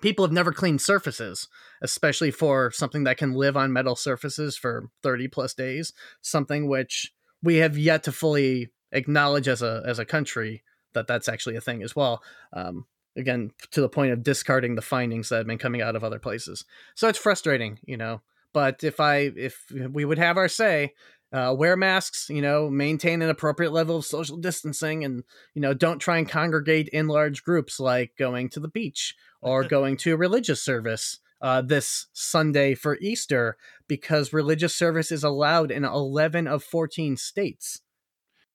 People 0.00 0.24
have 0.24 0.32
never 0.32 0.52
cleaned 0.52 0.80
surfaces, 0.80 1.48
especially 1.82 2.30
for 2.30 2.70
something 2.70 3.04
that 3.04 3.16
can 3.16 3.32
live 3.32 3.56
on 3.56 3.72
metal 3.72 3.96
surfaces 3.96 4.56
for 4.56 4.90
30 5.02 5.28
plus 5.28 5.54
days, 5.54 5.92
something 6.22 6.68
which 6.68 7.12
we 7.42 7.56
have 7.56 7.76
yet 7.76 8.04
to 8.04 8.12
fully 8.12 8.70
acknowledge 8.92 9.48
as 9.48 9.60
a 9.60 9.82
as 9.84 9.98
a 9.98 10.04
country 10.04 10.62
that 10.94 11.06
that's 11.06 11.28
actually 11.28 11.56
a 11.56 11.60
thing 11.60 11.82
as 11.82 11.94
well. 11.94 12.22
Um, 12.52 12.86
again, 13.16 13.50
to 13.72 13.80
the 13.80 13.88
point 13.88 14.12
of 14.12 14.22
discarding 14.22 14.74
the 14.74 14.82
findings 14.82 15.28
that 15.28 15.38
have 15.38 15.46
been 15.46 15.58
coming 15.58 15.82
out 15.82 15.96
of 15.96 16.04
other 16.04 16.18
places. 16.18 16.64
So 16.94 17.08
it's 17.08 17.18
frustrating, 17.18 17.78
you 17.84 17.96
know. 17.96 18.22
But 18.52 18.82
if 18.82 19.00
I 19.00 19.32
if 19.36 19.70
we 19.70 20.04
would 20.04 20.18
have 20.18 20.36
our 20.36 20.48
say, 20.48 20.94
uh, 21.32 21.54
wear 21.56 21.76
masks, 21.76 22.28
you 22.30 22.40
know, 22.40 22.70
maintain 22.70 23.22
an 23.22 23.30
appropriate 23.30 23.72
level 23.72 23.96
of 23.96 24.04
social 24.04 24.36
distancing, 24.36 25.04
and 25.04 25.24
you 25.54 25.62
know, 25.62 25.74
don't 25.74 25.98
try 25.98 26.18
and 26.18 26.28
congregate 26.28 26.88
in 26.88 27.08
large 27.08 27.42
groups 27.42 27.78
like 27.78 28.12
going 28.18 28.48
to 28.50 28.60
the 28.60 28.68
beach 28.68 29.14
or 29.40 29.64
going 29.64 29.96
to 29.98 30.14
a 30.14 30.16
religious 30.16 30.62
service 30.62 31.20
uh, 31.40 31.62
this 31.62 32.06
Sunday 32.12 32.74
for 32.74 32.98
Easter 33.00 33.56
because 33.86 34.32
religious 34.32 34.74
service 34.74 35.12
is 35.12 35.22
allowed 35.22 35.70
in 35.70 35.84
11 35.84 36.46
of 36.46 36.64
14 36.64 37.16
states 37.16 37.80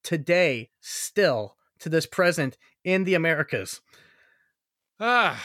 today, 0.03 0.69
still 0.81 1.55
to 1.79 1.89
this 1.89 2.05
present 2.05 2.57
in 2.83 3.03
the 3.03 3.13
Americas. 3.13 3.81
Ah, 4.99 5.43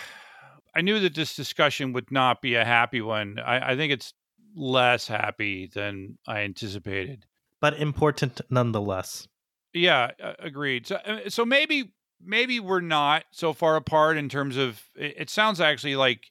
I 0.75 0.81
knew 0.81 1.01
that 1.01 1.15
this 1.15 1.35
discussion 1.35 1.93
would 1.93 2.11
not 2.11 2.43
be 2.43 2.55
a 2.55 2.65
happy 2.65 3.01
one. 3.01 3.39
I, 3.39 3.73
I 3.73 3.77
think 3.77 3.93
it's 3.93 4.15
less 4.55 5.09
happy 5.09 5.71
than 5.73 6.19
I 6.27 6.41
anticipated. 6.41 7.27
but 7.61 7.75
important 7.75 8.41
nonetheless. 8.51 9.29
Yeah, 9.75 10.11
agreed. 10.39 10.87
So, 10.87 10.97
uh, 10.97 11.29
so 11.29 11.45
maybe 11.45 11.93
maybe 12.25 12.59
we're 12.59 12.81
not 12.81 13.25
so 13.33 13.53
far 13.53 13.77
apart 13.77 14.17
in 14.17 14.29
terms 14.29 14.57
of. 14.57 14.83
It, 14.97 15.15
it 15.19 15.31
sounds 15.31 15.61
actually 15.61 15.97
like 15.97 16.31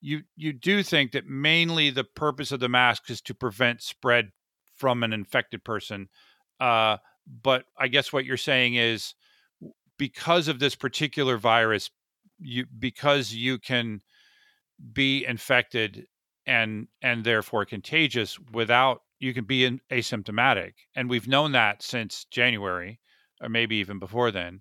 you 0.00 0.22
you 0.36 0.52
do 0.52 0.82
think 0.82 1.12
that 1.12 1.26
mainly 1.26 1.90
the 1.90 2.04
purpose 2.04 2.52
of 2.52 2.60
the 2.60 2.68
mask 2.68 3.10
is 3.10 3.20
to 3.22 3.34
prevent 3.34 3.82
spread 3.82 4.30
from 4.76 5.02
an 5.02 5.12
infected 5.12 5.64
person. 5.64 6.08
Uh, 6.60 6.98
but 7.42 7.64
I 7.78 7.88
guess 7.88 8.12
what 8.12 8.24
you're 8.24 8.36
saying 8.36 8.74
is 8.74 9.14
because 9.98 10.48
of 10.48 10.58
this 10.58 10.74
particular 10.74 11.38
virus, 11.38 11.90
you 12.38 12.66
because 12.78 13.32
you 13.32 13.58
can 13.58 14.00
be 14.92 15.24
infected 15.24 16.06
and 16.46 16.88
and 17.02 17.24
therefore 17.24 17.64
contagious 17.64 18.38
without 18.52 19.02
you 19.18 19.32
can 19.32 19.44
be 19.44 19.64
in, 19.64 19.80
asymptomatic 19.90 20.72
and 20.94 21.08
we've 21.08 21.28
known 21.28 21.52
that 21.52 21.82
since 21.82 22.24
january 22.30 23.00
or 23.42 23.48
maybe 23.48 23.76
even 23.76 23.98
before 23.98 24.30
then 24.30 24.60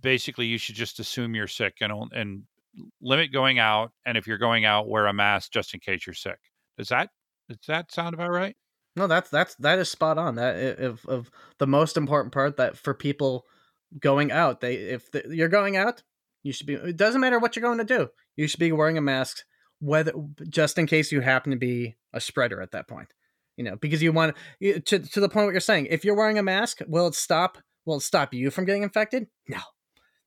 basically 0.00 0.46
you 0.46 0.58
should 0.58 0.74
just 0.74 1.00
assume 1.00 1.34
you're 1.34 1.46
sick 1.46 1.74
and 1.80 1.92
and 2.12 2.42
limit 3.00 3.32
going 3.32 3.58
out 3.58 3.92
and 4.06 4.16
if 4.16 4.26
you're 4.26 4.38
going 4.38 4.64
out 4.64 4.88
wear 4.88 5.06
a 5.06 5.12
mask 5.12 5.52
just 5.52 5.74
in 5.74 5.80
case 5.80 6.06
you're 6.06 6.14
sick 6.14 6.38
does 6.78 6.88
that 6.88 7.10
does 7.48 7.58
that 7.68 7.92
sound 7.92 8.14
about 8.14 8.30
right 8.30 8.56
No, 8.96 9.06
that's 9.06 9.30
that's 9.30 9.54
that 9.56 9.78
is 9.78 9.90
spot 9.90 10.18
on. 10.18 10.34
That 10.36 10.54
i- 10.56 10.82
of 10.84 11.04
of 11.06 11.30
the 11.58 11.66
most 11.66 11.96
important 11.96 12.32
part 12.32 12.56
that 12.58 12.76
for 12.76 12.92
people 12.94 13.44
going 13.98 14.30
out, 14.30 14.60
they 14.60 14.74
if 14.74 15.10
the, 15.12 15.24
you're 15.30 15.48
going 15.48 15.76
out, 15.76 16.02
you 16.42 16.52
should 16.52 16.66
be. 16.66 16.74
It 16.74 16.96
doesn't 16.98 17.20
matter 17.20 17.38
what 17.38 17.56
you're 17.56 17.62
going 17.62 17.78
to 17.78 17.84
do. 17.84 18.08
You 18.36 18.46
should 18.48 18.60
be 18.60 18.72
wearing 18.72 18.98
a 18.98 19.02
mask, 19.02 19.44
whether 19.82 20.12
just 20.48 20.78
in 20.78 20.86
case 20.86 21.10
you 21.10 21.20
happen 21.20 21.50
to 21.50 21.58
be 21.58 21.96
a 22.12 22.20
spreader 22.20 22.62
at 22.62 22.70
that 22.70 22.88
point. 22.88 23.08
You 23.56 23.64
know, 23.64 23.76
because 23.76 24.02
you 24.02 24.12
want 24.12 24.34
to 24.62 24.80
to 24.80 25.20
the 25.20 25.28
point 25.28 25.46
what 25.46 25.52
you're 25.52 25.60
saying. 25.60 25.88
If 25.90 26.04
you're 26.04 26.16
wearing 26.16 26.38
a 26.38 26.42
mask, 26.42 26.78
will 26.86 27.08
it 27.08 27.14
stop? 27.14 27.58
Will 27.84 27.96
it 27.96 28.02
stop 28.02 28.32
you 28.32 28.50
from 28.50 28.64
getting 28.64 28.82
infected? 28.82 29.26
No, 29.48 29.58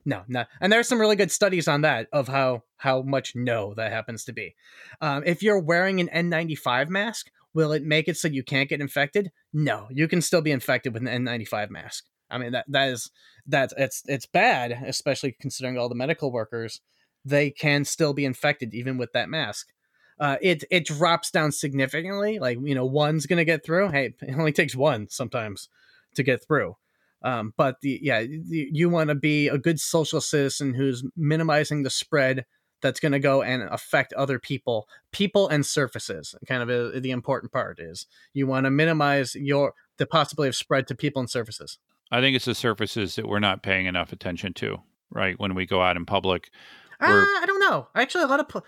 no, 0.03 0.23
no. 0.27 0.43
And 0.61 0.71
there's 0.71 0.87
some 0.87 0.99
really 0.99 1.15
good 1.15 1.31
studies 1.31 1.67
on 1.67 1.81
that 1.81 2.07
of 2.13 2.27
how 2.27 2.63
how 2.77 3.01
much 3.01 3.33
no 3.33 3.73
that 3.75 3.91
happens 3.91 4.25
to 4.25 4.33
be. 4.33 4.55
Um, 5.01 5.23
if 5.25 5.41
you're 5.41 5.59
wearing 5.59 5.99
an 5.99 6.09
N95 6.09 6.89
mask, 6.89 7.31
will 7.53 7.71
it 7.71 7.83
make 7.83 8.07
it 8.07 8.17
so 8.17 8.27
you 8.27 8.43
can't 8.43 8.69
get 8.69 8.81
infected? 8.81 9.31
No, 9.53 9.87
you 9.89 10.07
can 10.07 10.21
still 10.21 10.41
be 10.41 10.51
infected 10.51 10.93
with 10.93 11.07
an 11.07 11.25
N95 11.25 11.71
mask. 11.71 12.05
I 12.29 12.37
mean 12.37 12.51
that 12.51 12.65
that 12.67 12.89
is 12.89 13.09
that's 13.47 13.73
it's 13.77 14.03
it's 14.05 14.25
bad, 14.25 14.71
especially 14.71 15.35
considering 15.39 15.77
all 15.77 15.89
the 15.89 15.95
medical 15.95 16.31
workers. 16.31 16.81
They 17.25 17.49
can 17.49 17.83
still 17.83 18.13
be 18.13 18.23
infected 18.23 18.73
even 18.73 18.97
with 18.97 19.11
that 19.13 19.29
mask. 19.29 19.73
Uh, 20.19 20.37
it 20.41 20.63
it 20.71 20.85
drops 20.85 21.31
down 21.31 21.51
significantly. 21.51 22.39
Like 22.39 22.57
you 22.61 22.75
know, 22.75 22.85
one's 22.85 23.25
gonna 23.25 23.43
get 23.43 23.65
through. 23.65 23.89
Hey, 23.89 24.13
it 24.21 24.37
only 24.37 24.53
takes 24.53 24.75
one 24.75 25.09
sometimes 25.09 25.67
to 26.15 26.23
get 26.23 26.45
through. 26.45 26.77
Um, 27.21 27.53
but 27.57 27.81
the 27.81 27.99
yeah, 28.01 28.21
the, 28.21 28.69
you 28.71 28.89
want 28.89 29.09
to 29.09 29.15
be 29.15 29.47
a 29.47 29.57
good 29.57 29.79
social 29.79 30.21
citizen 30.21 30.73
who's 30.73 31.03
minimizing 31.17 31.83
the 31.83 31.89
spread 31.89 32.45
that's 32.81 32.99
going 32.99 33.13
to 33.13 33.19
go 33.19 33.41
and 33.41 33.63
affect 33.63 34.13
other 34.13 34.37
people, 34.37 34.87
people 35.11 35.47
and 35.49 35.65
surfaces. 35.65 36.35
Kind 36.47 36.61
of 36.61 36.69
a, 36.69 36.99
the 36.99 37.11
important 37.11 37.51
part 37.51 37.79
is 37.79 38.05
you 38.33 38.45
want 38.45 38.65
to 38.65 38.69
minimize 38.69 39.33
your 39.35 39.73
the 39.97 40.05
possibility 40.05 40.49
of 40.49 40.55
spread 40.55 40.87
to 40.87 40.95
people 40.95 41.19
and 41.19 41.29
surfaces. 41.29 41.77
i 42.11 42.19
think 42.21 42.35
it's 42.35 42.45
the 42.45 42.55
surfaces 42.55 43.15
that 43.15 43.27
we're 43.27 43.39
not 43.39 43.63
paying 43.63 43.85
enough 43.85 44.11
attention 44.11 44.53
to 44.53 44.77
right 45.09 45.39
when 45.39 45.55
we 45.55 45.65
go 45.65 45.81
out 45.81 45.95
in 45.95 46.05
public 46.05 46.49
Uh, 46.99 47.25
I 47.41 47.43
don't 47.45 47.59
know. 47.59 47.87
Actually, 47.95 48.23
a 48.23 48.27
lot 48.27 48.39
of 48.39 48.63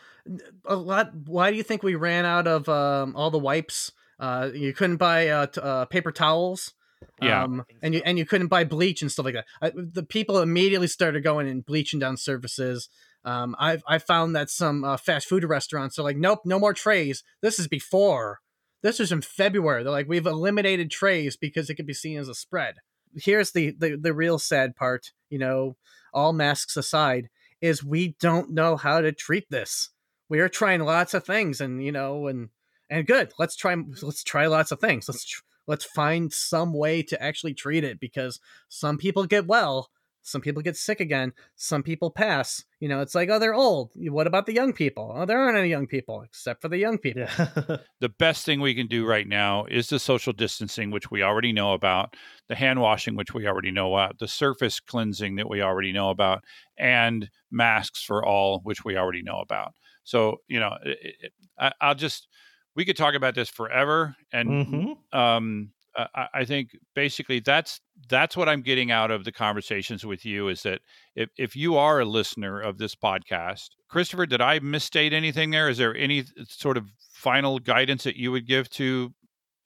a 0.65 0.75
lot. 0.75 1.15
Why 1.25 1.51
do 1.51 1.57
you 1.57 1.63
think 1.63 1.83
we 1.83 1.95
ran 1.95 2.25
out 2.25 2.47
of 2.47 2.67
um, 2.67 3.15
all 3.15 3.31
the 3.31 3.39
wipes? 3.39 3.91
Uh, 4.19 4.49
you 4.53 4.73
couldn't 4.73 4.97
buy 4.97 5.27
uh, 5.29 5.45
t- 5.47 5.61
uh, 5.61 5.85
paper 5.85 6.11
towels. 6.11 6.73
Yeah. 7.21 7.43
um, 7.43 7.65
and 7.81 7.93
you 7.93 8.01
and 8.05 8.17
you 8.17 8.25
couldn't 8.25 8.47
buy 8.47 8.63
bleach 8.63 9.01
and 9.01 9.11
stuff 9.11 9.25
like 9.25 9.35
that. 9.35 9.45
I, 9.61 9.71
the 9.75 10.03
people 10.03 10.39
immediately 10.39 10.87
started 10.87 11.23
going 11.23 11.47
and 11.47 11.65
bleaching 11.65 11.99
down 11.99 12.17
surfaces. 12.17 12.89
Um, 13.23 13.55
I've 13.59 13.83
I 13.87 13.97
found 13.97 14.35
that 14.35 14.49
some 14.49 14.83
uh, 14.83 14.97
fast 14.97 15.27
food 15.27 15.43
restaurants 15.43 15.97
are 15.99 16.03
like, 16.03 16.17
nope, 16.17 16.39
no 16.45 16.59
more 16.59 16.73
trays. 16.73 17.23
This 17.41 17.59
is 17.59 17.67
before. 17.67 18.39
This 18.83 18.99
was 18.99 19.11
in 19.11 19.21
February. 19.21 19.83
They're 19.83 19.91
like, 19.91 20.07
we've 20.07 20.27
eliminated 20.27 20.91
trays 20.91 21.35
because 21.35 21.69
it 21.69 21.75
could 21.75 21.87
be 21.87 21.93
seen 21.93 22.17
as 22.19 22.29
a 22.29 22.35
spread. 22.35 22.75
Here's 23.15 23.51
the 23.51 23.75
the, 23.77 23.97
the 23.97 24.13
real 24.13 24.39
sad 24.39 24.75
part. 24.75 25.11
You 25.29 25.39
know, 25.39 25.75
all 26.13 26.33
masks 26.33 26.77
aside, 26.77 27.29
is 27.61 27.83
we 27.83 28.15
don't 28.19 28.51
know 28.51 28.77
how 28.77 29.01
to 29.01 29.11
treat 29.11 29.49
this. 29.49 29.89
We 30.29 30.39
are 30.39 30.49
trying 30.49 30.81
lots 30.81 31.13
of 31.13 31.25
things, 31.25 31.61
and 31.61 31.83
you 31.83 31.91
know, 31.91 32.27
and 32.27 32.49
and 32.89 33.07
good. 33.07 33.33
Let's 33.39 33.55
try. 33.55 33.75
Let's 34.01 34.23
try 34.23 34.47
lots 34.47 34.71
of 34.71 34.79
things. 34.79 35.07
Let's 35.07 35.25
tr- 35.25 35.41
let's 35.67 35.85
find 35.85 36.31
some 36.31 36.73
way 36.73 37.03
to 37.03 37.21
actually 37.21 37.53
treat 37.53 37.83
it 37.83 37.99
because 37.99 38.39
some 38.69 38.97
people 38.97 39.25
get 39.25 39.47
well, 39.47 39.89
some 40.27 40.41
people 40.41 40.61
get 40.61 40.75
sick 40.75 40.99
again 40.99 41.33
some 41.55 41.81
people 41.83 42.11
pass 42.11 42.65
you 42.79 42.87
know 42.87 43.01
it's 43.01 43.15
like 43.15 43.29
oh 43.29 43.39
they're 43.39 43.53
old 43.53 43.91
what 43.95 44.27
about 44.27 44.45
the 44.45 44.53
young 44.53 44.73
people 44.73 45.13
oh 45.15 45.25
there 45.25 45.39
aren't 45.39 45.57
any 45.57 45.69
young 45.69 45.87
people 45.87 46.21
except 46.21 46.61
for 46.61 46.67
the 46.69 46.77
young 46.77 46.97
people 46.97 47.21
Yeah. 47.21 47.77
the 47.99 48.09
best 48.09 48.45
thing 48.45 48.61
we 48.61 48.75
can 48.75 48.87
do 48.87 49.05
right 49.05 49.27
now 49.27 49.65
is 49.65 49.89
the 49.89 49.97
social 49.99 50.31
distancing, 50.33 50.91
which 50.91 51.09
we 51.09 51.23
already 51.23 51.51
know 51.51 51.73
about, 51.73 52.15
the 52.47 52.55
hand 52.55 52.79
washing, 52.79 53.15
which 53.15 53.33
we 53.33 53.47
already 53.47 53.71
know 53.71 53.93
about, 53.95 54.19
the 54.19 54.27
surface 54.27 54.79
cleansing 54.79 55.35
that 55.37 55.49
we 55.49 55.61
already 55.63 55.91
know 55.91 56.09
about, 56.11 56.43
and 56.77 57.29
masks 57.49 58.03
for 58.03 58.23
all, 58.23 58.59
which 58.63 58.85
we 58.85 58.95
already 58.97 59.23
know 59.23 59.39
about. 59.39 59.73
So, 60.03 60.37
you 60.47 60.59
know, 60.59 60.77
it, 60.85 60.97
it, 61.21 61.31
I, 61.57 61.71
I'll 61.81 61.95
just, 61.95 62.27
we 62.75 62.85
could 62.85 62.97
talk 62.97 63.15
about 63.15 63.33
this 63.33 63.49
forever. 63.49 64.15
And 64.31 64.47
Mhm. 64.47 65.17
um, 65.17 65.71
I, 65.97 66.45
think 66.45 66.77
basically 66.93 67.39
that's 67.39 67.81
that's 68.07 68.37
what 68.37 68.47
I'm 68.47 68.61
getting 68.61 68.91
out 68.91 69.09
of 69.09 69.23
the 69.23 69.31
conversations 69.31 70.05
with 70.05 70.25
you 70.25 70.47
is 70.47 70.61
that 70.61 70.81
if, 71.15 71.29
if 71.37 71.55
you 71.55 71.75
are 71.77 71.99
a 71.99 72.05
listener 72.05 72.61
of 72.61 72.77
this 72.77 72.93
podcast, 72.93 73.69
Christopher, 73.89 74.27
did 74.27 74.39
I 74.39 74.59
misstate 74.59 75.11
anything 75.11 75.49
there? 75.49 75.69
Is 75.69 75.79
there 75.79 75.95
any 75.95 76.25
sort 76.47 76.77
of 76.77 76.85
final 77.13 77.57
guidance 77.57 78.03
that 78.03 78.15
you 78.15 78.31
would 78.31 78.45
give 78.45 78.69
to 78.71 79.13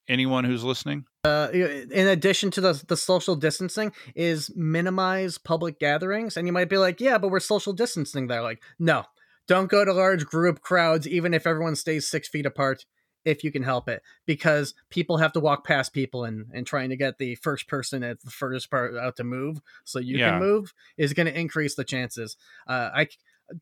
anyone 0.07 0.45
who's 0.45 0.63
listening? 0.63 1.03
uh, 1.23 1.49
in 1.53 2.07
addition 2.07 2.49
to 2.51 2.61
the 2.61 2.83
the 2.87 2.97
social 2.97 3.35
distancing 3.35 3.91
is 4.15 4.51
minimize 4.55 5.37
public 5.37 5.79
gatherings 5.79 6.35
and 6.35 6.47
you 6.47 6.53
might 6.53 6.69
be 6.69 6.77
like 6.77 6.99
yeah 6.99 7.17
but 7.17 7.29
we're 7.29 7.39
social 7.39 7.73
distancing 7.73 8.27
there 8.27 8.41
like 8.41 8.61
no 8.79 9.03
don't 9.47 9.69
go 9.69 9.85
to 9.85 9.93
large 9.93 10.25
group 10.25 10.61
crowds 10.61 11.07
even 11.07 11.33
if 11.33 11.45
everyone 11.45 11.75
stays 11.75 12.09
six 12.09 12.27
feet 12.27 12.45
apart 12.45 12.85
if 13.25 13.43
you 13.43 13.51
can 13.51 13.63
help 13.63 13.87
it 13.89 14.01
because 14.25 14.73
people 14.89 15.17
have 15.17 15.31
to 15.33 15.39
walk 15.39 15.65
past 15.65 15.93
people 15.93 16.23
and 16.23 16.47
and 16.53 16.65
trying 16.67 16.89
to 16.89 16.95
get 16.95 17.17
the 17.17 17.35
first 17.35 17.67
person 17.67 18.03
at 18.03 18.21
the 18.21 18.31
furthest 18.31 18.69
part 18.71 18.95
out 18.95 19.15
to 19.15 19.23
move 19.23 19.61
so 19.83 19.99
you 19.99 20.17
Yeah. 20.17 20.31
can 20.31 20.39
move 20.39 20.73
is 20.97 21.13
going 21.13 21.27
to 21.27 21.39
increase 21.39 21.75
the 21.75 21.83
chances 21.83 22.37
uh 22.67 22.89
i 22.93 23.07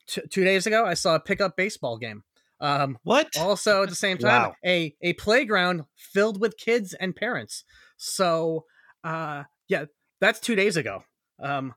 t- 0.08 0.22
two 0.30 0.43
days 0.43 0.65
ago 0.67 0.86
i 0.86 0.93
saw 0.93 1.15
a 1.15 1.19
pickup 1.19 1.56
baseball 1.58 1.98
game 1.98 2.24
um 2.62 2.98
What? 3.04 3.30
also 3.38 3.84
at 3.84 3.89
the 3.89 3.95
same 3.95 4.17
time 4.19 4.43
Wow. 4.43 4.56
a 4.65 4.95
a 5.02 5.13
playground 5.13 5.86
filled 5.95 6.39
with 6.39 6.58
kids 6.58 6.93
and 6.93 7.15
parents 7.15 7.63
so 7.98 8.65
uh 9.04 9.43
yeah 9.67 9.86
that's 10.22 10.39
two 10.39 10.56
days 10.56 10.78
ago 10.78 11.04
um 11.39 11.74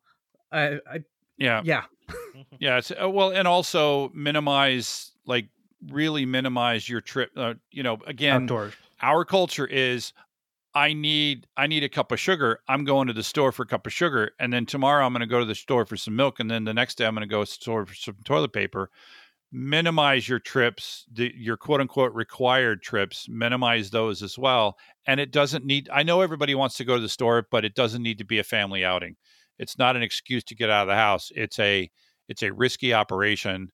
i, 0.53 0.75
I 0.91 0.99
Yeah. 1.37 1.63
yeah 1.65 1.85
Yeah. 2.59 2.79
It's, 2.79 2.91
uh, 2.91 3.09
well, 3.09 3.31
and 3.31 3.47
also 3.49 4.11
minimize, 4.15 5.13
like, 5.27 5.49
really 5.91 6.27
minimize 6.27 6.89
your 6.89 7.01
trip. 7.01 7.31
Uh, 7.37 7.55
you 7.71 7.83
know, 7.83 7.99
again, 8.07 8.45
Outdoors. 8.45 8.75
our 9.01 9.25
culture 9.25 9.67
is 9.67 10.13
I 10.75 10.93
need 10.93 11.47
I 11.57 11.67
need 11.67 11.85
a 11.85 11.89
cup 11.89 12.13
of 12.13 12.21
sugar. 12.21 12.61
I'm 12.69 12.85
going 12.85 13.09
to 13.09 13.13
the 13.13 13.23
store 13.23 13.53
for 13.53 13.65
a 13.65 13.67
cup 13.67 13.87
of 13.87 13.93
sugar, 13.93 14.31
and 14.39 14.53
then 14.53 14.67
tomorrow 14.67 15.05
I'm 15.05 15.13
going 15.13 15.21
to 15.21 15.27
go 15.27 15.41
to 15.41 15.45
the 15.45 15.55
store 15.55 15.85
for 15.85 15.97
some 15.97 16.17
milk, 16.17 16.41
and 16.41 16.51
then 16.51 16.65
the 16.65 16.75
next 16.75 16.97
day 16.97 17.07
I'm 17.07 17.15
going 17.15 17.29
to 17.29 17.33
go 17.33 17.45
to 17.45 17.51
the 17.51 17.55
store 17.55 17.87
for 17.87 17.95
some 17.95 18.17
toilet 18.25 18.53
paper. 18.53 18.91
Minimize 19.55 20.27
your 20.27 20.39
trips, 20.39 21.05
the, 21.13 21.31
your 21.37 21.59
quote 21.59 21.83
unquote 21.83 22.15
required 22.15 22.81
trips. 22.83 23.27
Minimize 23.29 23.91
those 23.91 24.23
as 24.23 24.39
well, 24.39 24.79
and 25.07 25.21
it 25.21 25.31
doesn't 25.31 25.67
need. 25.67 25.91
I 25.93 26.03
know 26.03 26.23
everybody 26.23 26.55
wants 26.55 26.77
to 26.79 26.85
go 26.85 26.97
to 26.97 27.03
the 27.03 27.09
store, 27.09 27.47
but 27.51 27.65
it 27.65 27.75
doesn't 27.75 28.03
need 28.03 28.19
to 28.19 28.25
be 28.25 28.39
a 28.39 28.45
family 28.45 28.83
outing. 28.83 29.17
It's 29.59 29.77
not 29.77 29.95
an 29.95 30.03
excuse 30.03 30.43
to 30.45 30.55
get 30.55 30.71
out 30.71 30.83
of 30.83 30.89
the 30.89 30.95
house. 30.95 31.31
It's 31.35 31.59
a 31.59 31.91
it's 32.29 32.43
a 32.43 32.53
risky 32.53 32.95
operation 32.95 33.71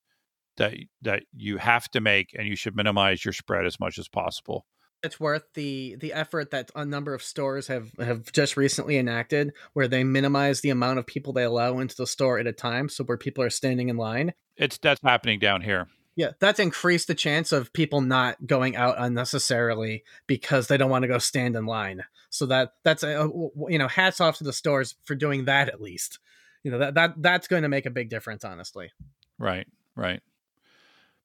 that 0.58 0.74
that 1.02 1.22
you 1.34 1.56
have 1.56 1.88
to 1.90 2.00
make, 2.00 2.34
and 2.38 2.46
you 2.46 2.54
should 2.56 2.76
minimize 2.76 3.24
your 3.24 3.32
spread 3.32 3.66
as 3.66 3.80
much 3.80 3.98
as 3.98 4.06
possible. 4.08 4.66
it's 5.02 5.18
worth 5.20 5.44
the 5.54 5.96
the 6.00 6.12
effort 6.12 6.50
that 6.50 6.70
a 6.74 6.84
number 6.84 7.14
of 7.14 7.22
stores 7.22 7.68
have 7.68 7.92
have 7.98 8.30
just 8.32 8.56
recently 8.56 8.96
enacted 8.98 9.52
where 9.72 9.86
they 9.88 10.02
minimize 10.04 10.60
the 10.60 10.70
amount 10.70 10.98
of 10.98 11.06
people 11.06 11.32
they 11.32 11.44
allow 11.44 11.78
into 11.78 11.94
the 11.96 12.06
store 12.06 12.38
at 12.40 12.46
a 12.48 12.52
time 12.52 12.88
so 12.88 13.04
where 13.04 13.16
people 13.16 13.42
are 13.44 13.50
standing 13.50 13.88
in 13.88 13.96
line 13.96 14.32
It's 14.56 14.76
that's 14.78 15.00
happening 15.02 15.38
down 15.38 15.62
here. 15.62 15.86
yeah 16.16 16.32
that's 16.40 16.58
increased 16.58 17.06
the 17.06 17.14
chance 17.14 17.52
of 17.52 17.72
people 17.72 18.00
not 18.00 18.44
going 18.44 18.74
out 18.74 18.96
unnecessarily 18.98 20.02
because 20.26 20.66
they 20.66 20.76
don't 20.76 20.90
want 20.90 21.02
to 21.04 21.08
go 21.14 21.18
stand 21.18 21.54
in 21.54 21.64
line 21.66 22.02
so 22.30 22.46
that 22.46 22.72
that's 22.82 23.04
a, 23.04 23.30
you 23.68 23.78
know 23.78 23.86
hats 23.88 24.20
off 24.20 24.38
to 24.38 24.44
the 24.44 24.52
stores 24.52 24.96
for 25.04 25.14
doing 25.14 25.44
that 25.44 25.68
at 25.68 25.80
least 25.80 26.18
you 26.64 26.72
know 26.72 26.78
that 26.78 26.94
that 26.94 27.10
that's 27.22 27.46
going 27.46 27.62
to 27.62 27.68
make 27.68 27.86
a 27.86 27.90
big 27.90 28.10
difference 28.10 28.44
honestly 28.44 28.90
Right, 29.38 29.68
right. 29.94 30.20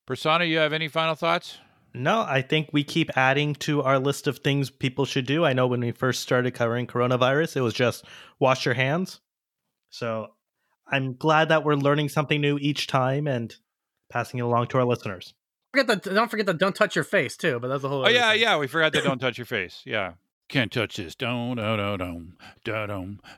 Prasanna, 0.07 0.47
you 0.47 0.57
have 0.57 0.73
any 0.73 0.87
final 0.87 1.15
thoughts? 1.15 1.57
No, 1.93 2.21
I 2.21 2.41
think 2.41 2.69
we 2.73 2.83
keep 2.83 3.15
adding 3.15 3.53
to 3.55 3.83
our 3.83 3.99
list 3.99 4.27
of 4.27 4.39
things 4.39 4.69
people 4.71 5.05
should 5.05 5.25
do. 5.27 5.45
I 5.45 5.53
know 5.53 5.67
when 5.67 5.81
we 5.81 5.91
first 5.91 6.21
started 6.23 6.53
covering 6.55 6.87
coronavirus, 6.87 7.57
it 7.57 7.61
was 7.61 7.73
just 7.73 8.03
wash 8.39 8.65
your 8.65 8.73
hands. 8.73 9.19
So 9.89 10.33
I'm 10.91 11.15
glad 11.15 11.49
that 11.49 11.63
we're 11.63 11.75
learning 11.75 12.09
something 12.09 12.41
new 12.41 12.57
each 12.57 12.87
time 12.87 13.27
and 13.27 13.55
passing 14.09 14.39
it 14.39 14.43
along 14.43 14.67
to 14.67 14.79
our 14.79 14.85
listeners. 14.85 15.33
forget 15.71 15.87
the 16.03 16.09
don't 16.13 16.29
forget 16.31 16.45
the 16.47 16.53
don't 16.53 16.75
touch 16.75 16.95
your 16.95 17.03
face 17.05 17.37
too 17.37 17.59
but 17.59 17.67
that's 17.67 17.83
a 17.83 17.89
whole 17.89 18.05
Oh 18.05 18.09
yeah, 18.09 18.31
thing. 18.31 18.41
yeah. 18.41 18.57
We 18.57 18.67
forgot 18.67 18.91
that 18.93 19.03
don't 19.03 19.19
touch 19.21 19.37
your 19.37 19.45
face. 19.45 19.81
Yeah. 19.85 20.13
Can't 20.49 20.71
touch 20.71 20.97
this. 20.97 21.15
Don't, 21.15 21.55
don't, 21.57 21.77
don't, 21.77 21.97
don't, 21.99 22.33
don't, 22.63 22.87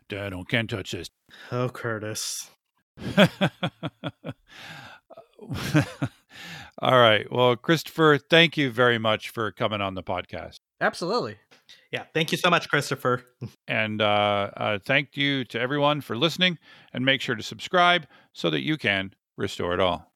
don't, 0.09 0.29
don't. 0.31 0.49
Can't 0.49 0.69
touch 0.69 0.91
this. 0.91 1.09
Oh, 1.51 1.69
Curtis. 1.69 2.49
All 6.79 6.99
right. 6.99 7.31
Well, 7.31 7.55
Christopher, 7.55 8.17
thank 8.17 8.57
you 8.57 8.69
very 8.69 8.97
much 8.97 9.29
for 9.29 9.51
coming 9.51 9.81
on 9.81 9.95
the 9.95 10.03
podcast. 10.03 10.59
absolutely 10.81 11.37
Yeah, 11.91 12.03
thank 12.13 12.31
you 12.31 12.37
so 12.37 12.49
much, 12.49 12.69
Christopher. 12.69 13.23
And 13.67 14.01
uh, 14.01 14.51
uh, 14.55 14.79
thank 14.79 15.17
you 15.17 15.43
to 15.45 15.59
everyone 15.59 16.01
for 16.01 16.15
listening. 16.17 16.57
And 16.93 17.05
make 17.05 17.21
sure 17.21 17.35
to 17.35 17.43
subscribe 17.43 18.05
so 18.33 18.49
that 18.49 18.61
you 18.61 18.77
can 18.77 19.13
restore 19.37 19.73
it 19.73 19.79
all. 19.79 20.11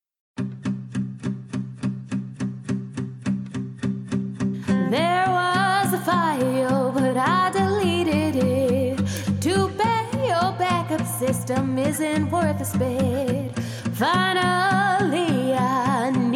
There 4.91 5.25
was 5.27 5.93
a 5.93 5.99
file, 5.99 6.91
but 6.91 7.17
I 7.17 7.51
deleted 7.51 8.35
it. 8.35 8.97
Too 9.41 9.69
bad 9.77 10.13
your 10.15 10.51
backup 10.57 11.05
system 11.05 11.77
isn't 11.77 12.29
worth 12.31 12.59
a 12.61 12.65
spit. 12.65 13.57
Finally, 13.95 14.39
I 14.39 14.98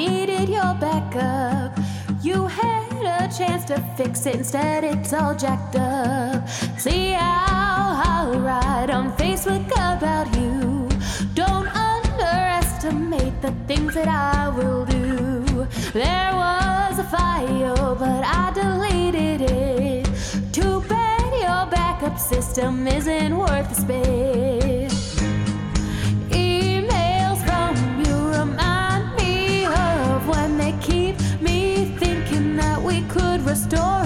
needed 0.07 0.49
your 0.49 0.73
backup. 0.85 1.77
You 2.21 2.47
had 2.47 3.03
a 3.21 3.37
chance 3.37 3.63
to 3.65 3.77
fix 3.97 4.25
it, 4.25 4.35
instead, 4.35 4.83
it's 4.83 5.13
all 5.13 5.35
jacked 5.35 5.75
up. 5.75 6.47
See 6.77 7.11
how 7.11 8.01
I 8.11 8.37
write 8.37 8.89
on 8.89 9.15
Facebook 9.17 9.65
about 9.67 10.27
you. 10.39 10.89
Don't 11.33 11.67
underestimate 11.67 13.41
the 13.41 13.53
things 13.67 13.93
that 13.93 14.07
I 14.07 14.49
will 14.49 14.85
do. 14.85 15.67
There 15.93 16.31
was 16.43 16.99
a 16.99 17.07
file, 17.15 17.95
but 17.95 18.23
I 18.41 18.51
deleted 18.53 19.41
it. 19.41 20.05
Too 20.51 20.81
bad 20.81 21.31
your 21.47 21.65
backup 21.71 22.17
system 22.19 22.87
isn't 22.87 23.37
worth 23.37 23.69
the 23.69 23.75
space. 23.75 24.42
Could 33.73 34.02